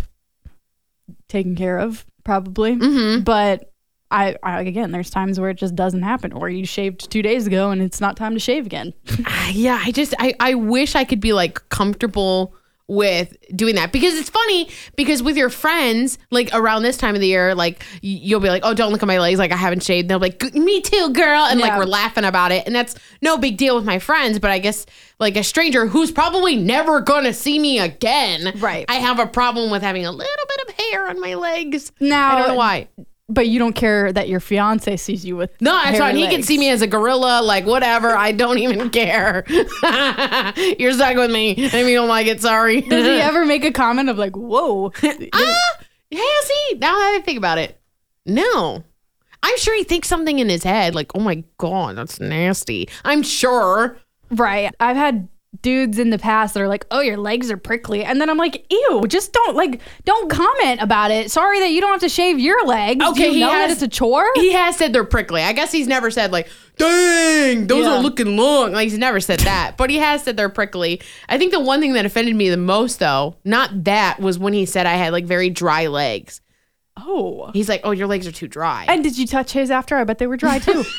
taken 1.27 1.55
care 1.55 1.79
of, 1.79 2.05
probably. 2.23 2.75
Mm-hmm. 2.75 3.23
But 3.23 3.71
I, 4.11 4.35
I, 4.43 4.61
again, 4.61 4.91
there's 4.91 5.09
times 5.09 5.39
where 5.39 5.51
it 5.51 5.57
just 5.57 5.75
doesn't 5.75 6.01
happen, 6.01 6.33
or 6.33 6.49
you 6.49 6.65
shaved 6.65 7.11
two 7.11 7.21
days 7.21 7.47
ago 7.47 7.71
and 7.71 7.81
it's 7.81 8.01
not 8.01 8.17
time 8.17 8.33
to 8.33 8.39
shave 8.39 8.65
again. 8.65 8.93
yeah, 9.51 9.81
I 9.83 9.91
just 9.91 10.13
I, 10.19 10.33
I 10.39 10.55
wish 10.55 10.95
I 10.95 11.03
could 11.03 11.19
be 11.19 11.33
like 11.33 11.67
comfortable 11.69 12.55
with 12.89 13.37
doing 13.55 13.75
that. 13.75 13.91
Because 13.93 14.15
it's 14.15 14.29
funny 14.29 14.69
because 14.97 15.23
with 15.23 15.37
your 15.37 15.49
friends 15.49 16.17
like 16.31 16.49
around 16.53 16.83
this 16.83 16.97
time 16.97 17.15
of 17.15 17.21
the 17.21 17.27
year 17.27 17.55
like 17.55 17.85
you'll 18.01 18.39
be 18.39 18.49
like 18.49 18.63
oh 18.65 18.73
don't 18.73 18.91
look 18.91 19.01
at 19.03 19.07
my 19.07 19.19
legs 19.19 19.39
like 19.39 19.51
I 19.51 19.55
haven't 19.55 19.83
shaved. 19.83 20.09
They'll 20.09 20.19
be 20.19 20.31
like 20.31 20.53
me 20.55 20.81
too 20.81 21.11
girl 21.13 21.43
and 21.45 21.59
like 21.61 21.77
we're 21.77 21.85
laughing 21.85 22.25
about 22.25 22.51
it. 22.51 22.65
And 22.65 22.75
that's 22.75 22.95
no 23.21 23.37
big 23.37 23.55
deal 23.57 23.75
with 23.75 23.85
my 23.85 23.99
friends 23.99 24.39
but 24.39 24.51
I 24.51 24.59
guess 24.59 24.85
like 25.19 25.37
a 25.37 25.43
stranger 25.43 25.85
who's 25.85 26.11
probably 26.11 26.55
never 26.55 26.99
gonna 26.99 27.33
see 27.33 27.59
me 27.59 27.79
again 27.79 28.51
Right. 28.57 28.85
I 28.89 28.95
have 28.95 29.19
a 29.19 29.27
problem 29.27 29.69
with 29.71 29.81
having 29.83 30.05
a 30.05 30.11
little 30.11 30.45
bit 30.57 30.67
of 30.69 30.75
hair 30.85 31.07
on 31.07 31.21
my 31.21 31.35
legs. 31.35 31.91
Now- 31.99 32.35
I 32.35 32.39
don't 32.39 32.47
know 32.49 32.55
why 32.55 32.87
But 33.31 33.47
you 33.47 33.59
don't 33.59 33.73
care 33.73 34.11
that 34.11 34.27
your 34.27 34.39
fiance 34.39 34.97
sees 34.97 35.23
you 35.23 35.35
with 35.35 35.51
No, 35.61 35.71
that's 35.71 35.99
fine. 35.99 36.15
He 36.15 36.27
can 36.27 36.41
see 36.41 36.57
me 36.57 36.69
as 36.69 36.81
a 36.81 36.87
gorilla, 36.87 37.41
like 37.43 37.65
whatever. 37.65 38.09
I 38.15 38.31
don't 38.31 38.57
even 38.57 38.89
care. 38.89 39.43
You're 39.47 40.93
stuck 40.93 41.15
with 41.15 41.31
me. 41.31 41.51
If 41.51 41.73
you 41.73 41.95
don't 41.95 42.07
like 42.07 42.25
it, 42.27 42.41
sorry. 42.41 42.81
Does 42.81 43.05
he 43.05 43.11
ever 43.21 43.45
make 43.45 43.63
a 43.63 43.71
comment 43.71 44.09
of 44.09 44.17
like, 44.17 44.35
"Whoa"? 44.35 44.91
ah, 45.03 45.77
has 46.11 46.49
he? 46.49 46.75
Now 46.79 46.97
that 46.97 47.17
I 47.19 47.21
think 47.23 47.37
about 47.37 47.59
it, 47.59 47.79
no. 48.25 48.83
I'm 49.41 49.57
sure 49.57 49.75
he 49.75 49.83
thinks 49.83 50.09
something 50.09 50.39
in 50.39 50.49
his 50.49 50.63
head, 50.63 50.95
like, 50.95 51.11
"Oh 51.15 51.19
my 51.19 51.43
god, 51.57 51.97
that's 51.97 52.19
nasty." 52.19 52.89
I'm 53.05 53.21
sure. 53.21 53.97
Right. 54.31 54.73
I've 54.79 54.97
had 54.97 55.27
dudes 55.61 55.99
in 55.99 56.09
the 56.09 56.17
past 56.19 56.53
that 56.53 56.61
are 56.61 56.67
like, 56.67 56.85
"Oh, 56.91 57.01
your 57.01 57.17
legs 57.17 57.49
are 57.51 57.57
prickly," 57.57 58.03
and 58.03 58.19
then 58.21 58.29
I'm 58.29 58.37
like, 58.37 58.65
"Ew!" 58.71 59.05
Just 59.07 59.33
don't 59.33 59.55
like, 59.55 59.81
don't 60.05 60.29
comment 60.29 60.81
about 60.81 61.11
it. 61.11 61.31
Sorry 61.31 61.59
that 61.59 61.69
you 61.71 61.81
don't 61.81 61.91
have 61.91 62.01
to 62.01 62.09
shave 62.09 62.39
your 62.39 62.65
legs. 62.65 63.03
Okay, 63.05 63.27
you 63.27 63.33
he 63.33 63.39
know 63.41 63.47
that 63.51 63.69
has- 63.69 63.73
it's 63.73 63.81
a 63.81 63.87
chore. 63.87 64.25
He 64.35 64.53
has 64.53 64.75
said 64.77 64.93
they're 64.93 65.03
prickly. 65.03 65.41
I 65.41 65.53
guess 65.53 65.71
he's 65.71 65.87
never 65.87 66.09
said 66.11 66.31
like, 66.31 66.47
"Dang, 66.77 67.67
those 67.67 67.85
Yeah. 67.85 67.97
are 67.97 68.01
looking 68.01 68.37
long." 68.37 68.71
Like 68.73 68.89
he's 68.89 68.97
never 68.97 69.19
said 69.19 69.39
that, 69.41 69.75
but 69.77 69.89
he 69.89 69.97
has 69.97 70.23
said 70.23 70.37
they're 70.37 70.49
prickly. 70.49 71.01
I 71.27 71.37
think 71.37 71.51
the 71.51 71.59
one 71.59 71.79
thing 71.81 71.93
that 71.93 72.05
offended 72.05 72.35
me 72.35 72.49
the 72.49 72.57
most, 72.57 72.99
though, 72.99 73.35
not 73.43 73.83
that, 73.83 74.19
was 74.19 74.39
when 74.39 74.53
he 74.53 74.65
said 74.65 74.85
I 74.85 74.93
had 74.95 75.11
like 75.13 75.25
very 75.25 75.49
dry 75.49 75.87
legs. 75.87 76.41
oh. 76.97 77.49
He's 77.53 77.69
like, 77.69 77.81
"Oh, 77.83 77.91
your 77.91 78.07
legs 78.07 78.27
are 78.27 78.31
too 78.31 78.47
dry." 78.47 78.85
And 78.89 79.03
did 79.03 79.17
you 79.17 79.25
touch 79.25 79.51
his 79.53 79.71
after? 79.71 79.95
I 79.97 80.03
bet 80.03 80.17
they 80.19 80.27
were 80.27 80.37
dry 80.37 80.59
too. 80.59 80.83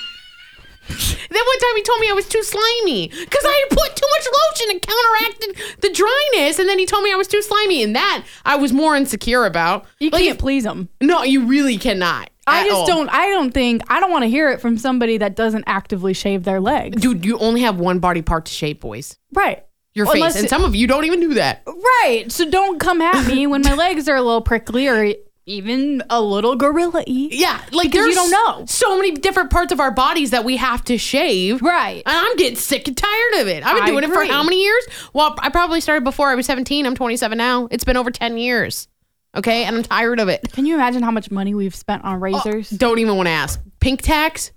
Then 0.89 1.43
one 1.47 1.59
time 1.61 1.77
he 1.77 1.83
told 1.83 2.01
me 2.01 2.11
I 2.11 2.13
was 2.15 2.27
too 2.27 2.43
slimy 2.43 3.09
because 3.09 3.45
I 3.45 3.67
had 3.69 3.79
put 3.79 3.95
too 3.97 4.07
much 4.11 4.27
lotion 4.51 4.71
and 4.71 4.83
counteracted 4.83 5.81
the 5.81 5.91
dryness. 5.93 6.59
And 6.59 6.69
then 6.69 6.79
he 6.79 6.87
told 6.87 7.05
me 7.05 7.13
I 7.13 7.17
was 7.17 7.29
too 7.29 7.43
slimy, 7.43 7.83
and 7.83 7.95
that 7.95 8.25
I 8.45 8.57
was 8.57 8.73
more 8.73 8.97
insecure 8.97 9.45
about. 9.45 9.87
You 10.01 10.11
Like, 10.11 10.25
can't 10.25 10.39
please 10.39 10.65
them. 10.65 10.89
No, 11.01 11.23
you 11.23 11.47
really 11.47 11.79
cannot. 11.79 12.31
I 12.47 12.61
at 12.63 12.65
just 12.67 12.75
all. 12.81 12.87
don't. 12.87 13.09
I 13.11 13.27
don't 13.29 13.53
think. 13.53 13.83
I 13.89 14.01
don't 14.01 14.11
want 14.11 14.25
to 14.25 14.29
hear 14.29 14.51
it 14.51 14.61
from 14.61 14.77
somebody 14.77 15.19
that 15.19 15.37
doesn't 15.37 15.65
actively 15.69 16.15
shave 16.15 16.43
their 16.43 16.61
legs. 16.61 17.01
Dude, 17.01 17.25
you 17.25 17.39
only 17.39 17.61
have 17.61 17.79
one 17.79 18.01
body 18.01 18.23
part 18.23 18.47
to 18.47 18.53
shape, 18.53 18.81
boys. 18.81 19.17
Right. 19.33 19.65
Your 19.95 20.07
face, 20.07 20.35
and 20.37 20.47
it- 20.47 20.49
some 20.49 20.65
of 20.65 20.75
you 20.75 20.87
don't 20.87 21.05
even 21.05 21.21
do 21.21 21.35
that. 21.35 21.63
Right. 21.67 22.25
So 22.29 22.49
don't 22.51 22.81
come 22.81 23.01
at 23.03 23.27
me 23.27 23.47
when 23.47 23.63
my 23.63 23.75
legs 23.75 24.09
are 24.09 24.17
a 24.17 24.23
little 24.23 24.41
prickly 24.41 24.89
or 24.89 25.13
even 25.47 26.03
a 26.11 26.21
little 26.21 26.55
gorilla-y. 26.57 27.29
Yeah, 27.31 27.61
like 27.73 27.91
Because 27.91 28.07
you 28.07 28.15
don't 28.15 28.31
know. 28.31 28.65
so 28.67 28.97
many 28.97 29.13
different 29.13 29.51
parts 29.51 29.73
of 29.73 29.81
our 29.81 29.91
bodies 29.91 30.31
that 30.31 30.45
we 30.45 30.57
have 30.59 30.85
to 30.85 30.97
shave. 30.99 31.61
Right. 31.63 32.03
And 32.07 32.17
I'm 32.17 32.37
getting 32.37 32.57
sick 32.57 32.87
and 32.87 32.97
tired 32.97 33.35
of 33.41 33.49
it. 33.49 33.65
I've 33.65 33.75
been 33.75 33.83
I 33.85 33.87
doing 33.87 34.05
it 34.05 34.11
for 34.13 34.25
how 34.25 34.43
many 34.43 34.63
years? 34.63 34.87
Well, 35.13 35.35
I 35.39 35.49
probably 35.49 35.81
started 35.81 36.05
before 36.05 36.29
I 36.29 36.35
was 36.35 36.47
17. 36.47 36.87
I'm 36.87 36.95
27 36.95 37.37
now. 37.37 37.69
It's 37.71 37.85
been 37.85 37.97
over 37.97 38.11
10 38.11 38.37
years. 38.39 38.87
Okay, 39.37 39.63
and 39.65 39.77
I'm 39.77 39.83
tired 39.85 40.19
of 40.19 40.29
it. 40.29 40.51
Can 40.53 40.67
you 40.67 40.75
imagine 40.75 41.03
how 41.05 41.13
much 41.13 41.31
money 41.31 41.55
we've 41.55 41.75
spent 41.75 42.05
on 42.05 42.19
razors? 42.21 42.69
Don't 42.71 42.99
even 42.99 43.17
want 43.17 43.27
to 43.29 43.33
ask. 43.33 43.61
Pink 43.81 44.03
tax? 44.03 44.51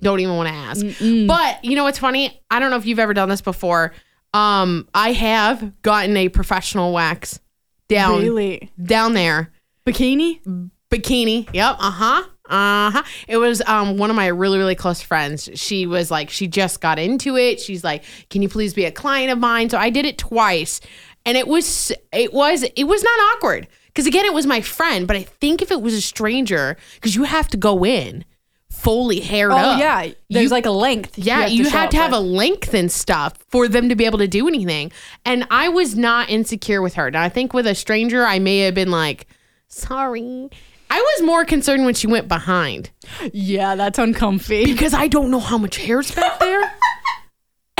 Don't 0.00 0.18
even 0.20 0.36
want 0.36 0.48
to 0.48 0.54
ask. 0.54 0.84
But 1.26 1.64
you 1.64 1.74
know 1.76 1.84
what's 1.84 1.98
funny? 1.98 2.40
I 2.50 2.58
don't 2.58 2.70
know 2.70 2.76
if 2.76 2.86
you've 2.86 2.98
ever 2.98 3.14
done 3.14 3.28
this 3.28 3.40
before. 3.40 3.92
Um, 4.34 4.88
I 4.92 5.12
have 5.12 5.82
gotten 5.82 6.16
a 6.16 6.28
professional 6.28 6.92
wax 6.92 7.40
down 7.88 8.20
Really? 8.22 8.70
down 8.82 9.14
there. 9.14 9.52
Bikini? 9.92 10.70
Bikini. 10.90 11.48
Yep. 11.52 11.76
Uh-huh. 11.78 12.24
Uh-huh. 12.50 13.02
It 13.26 13.36
was 13.36 13.62
um 13.66 13.98
one 13.98 14.10
of 14.10 14.16
my 14.16 14.26
really, 14.28 14.58
really 14.58 14.74
close 14.74 15.00
friends. 15.02 15.48
She 15.54 15.86
was 15.86 16.10
like, 16.10 16.30
she 16.30 16.46
just 16.46 16.80
got 16.80 16.98
into 16.98 17.36
it. 17.36 17.60
She's 17.60 17.84
like, 17.84 18.04
Can 18.30 18.42
you 18.42 18.48
please 18.48 18.74
be 18.74 18.84
a 18.84 18.90
client 18.92 19.30
of 19.30 19.38
mine? 19.38 19.68
So 19.70 19.78
I 19.78 19.90
did 19.90 20.04
it 20.06 20.18
twice. 20.18 20.80
And 21.26 21.36
it 21.36 21.46
was 21.46 21.92
it 22.12 22.32
was 22.32 22.62
it 22.62 22.84
was 22.84 23.02
not 23.02 23.18
awkward. 23.36 23.68
Because 23.88 24.06
again, 24.06 24.24
it 24.24 24.32
was 24.32 24.46
my 24.46 24.60
friend, 24.60 25.06
but 25.06 25.16
I 25.16 25.24
think 25.24 25.60
if 25.60 25.70
it 25.70 25.82
was 25.82 25.92
a 25.92 26.00
stranger, 26.00 26.76
because 26.94 27.16
you 27.16 27.24
have 27.24 27.48
to 27.48 27.56
go 27.56 27.84
in 27.84 28.24
fully 28.70 29.18
haired 29.18 29.50
Oh 29.50 29.56
up. 29.56 29.78
yeah. 29.80 30.12
There's 30.30 30.44
You- 30.44 30.48
like 30.50 30.66
a 30.66 30.70
length. 30.70 31.18
yeah, 31.18 31.46
you, 31.46 31.68
have 31.68 31.90
to 31.90 31.96
have 31.96 32.12
with. 32.12 32.20
a 32.20 32.22
length 32.22 32.74
and 32.74 32.92
stuff 32.92 33.32
for 33.48 33.66
them 33.66 33.88
to 33.88 33.96
be 33.96 34.04
able 34.04 34.18
to 34.18 34.28
do 34.28 34.46
anything. 34.46 34.92
And 35.24 35.46
I 35.50 35.68
was 35.68 35.96
not 35.96 36.30
insecure 36.30 36.80
with 36.80 36.94
her. 36.94 37.10
Now, 37.10 37.22
I 37.22 37.28
think 37.28 37.52
with 37.52 37.66
a 37.66 37.74
stranger, 37.74 38.24
I 38.24 38.38
may 38.38 38.58
have 38.60 38.74
been 38.74 38.90
like, 38.92 39.26
sorry. 39.68 40.48
I 40.90 41.00
was 41.00 41.22
more 41.26 41.44
concerned 41.44 41.84
when 41.84 41.94
she 41.94 42.06
went 42.06 42.28
behind 42.28 42.90
Yeah, 43.32 43.74
that's 43.76 43.98
uncomfy. 43.98 44.64
because 44.64 44.94
I 44.94 45.06
don't 45.08 45.30
know 45.30 45.40
how 45.40 45.58
much 45.58 45.76
hair's 45.76 46.10
back 46.10 46.38
there. 46.40 46.72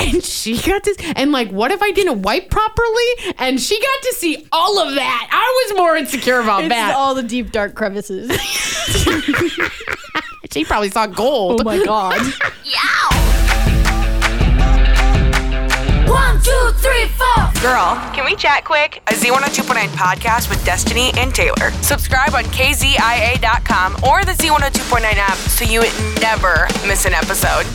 And 0.00 0.22
she 0.24 0.56
got 0.62 0.84
to, 0.84 0.94
and 1.16 1.32
like, 1.32 1.50
what 1.50 1.70
if 1.72 1.82
I 1.82 1.90
didn't 1.90 2.22
wipe 2.22 2.50
properly? 2.50 3.34
And 3.36 3.60
she 3.60 3.78
got 3.78 4.02
to 4.04 4.14
see 4.14 4.46
all 4.52 4.78
of 4.78 4.94
that. 4.94 5.28
I 5.30 5.66
was 5.66 5.76
more 5.76 5.96
insecure 5.96 6.38
about 6.40 6.60
It's 6.62 6.68
that. 6.70 6.94
all 6.94 7.14
the 7.16 7.22
deep 7.24 7.50
dark 7.50 7.74
crevices. 7.74 8.30
she 10.52 10.64
probably 10.64 10.88
saw 10.90 11.08
gold. 11.08 11.60
oh 11.60 11.64
my 11.64 11.84
god. 11.84 12.16
One, 12.22 12.32
two, 16.48 16.72
three, 16.78 17.06
four. 17.06 17.44
Girl, 17.60 17.94
can 18.14 18.24
we 18.24 18.34
chat 18.36 18.64
quick? 18.64 19.02
A 19.08 19.12
Z102.9 19.12 19.88
podcast 19.88 20.48
with 20.48 20.64
Destiny 20.64 21.10
and 21.16 21.34
Taylor. 21.34 21.70
Subscribe 21.82 22.34
on 22.34 22.44
KZIA.com 22.44 23.96
or 24.08 24.24
the 24.24 24.32
Z102.9 24.32 25.02
app 25.14 25.36
so 25.36 25.64
you 25.64 25.82
never 26.20 26.66
miss 26.86 27.04
an 27.06 27.14
episode. 27.14 27.66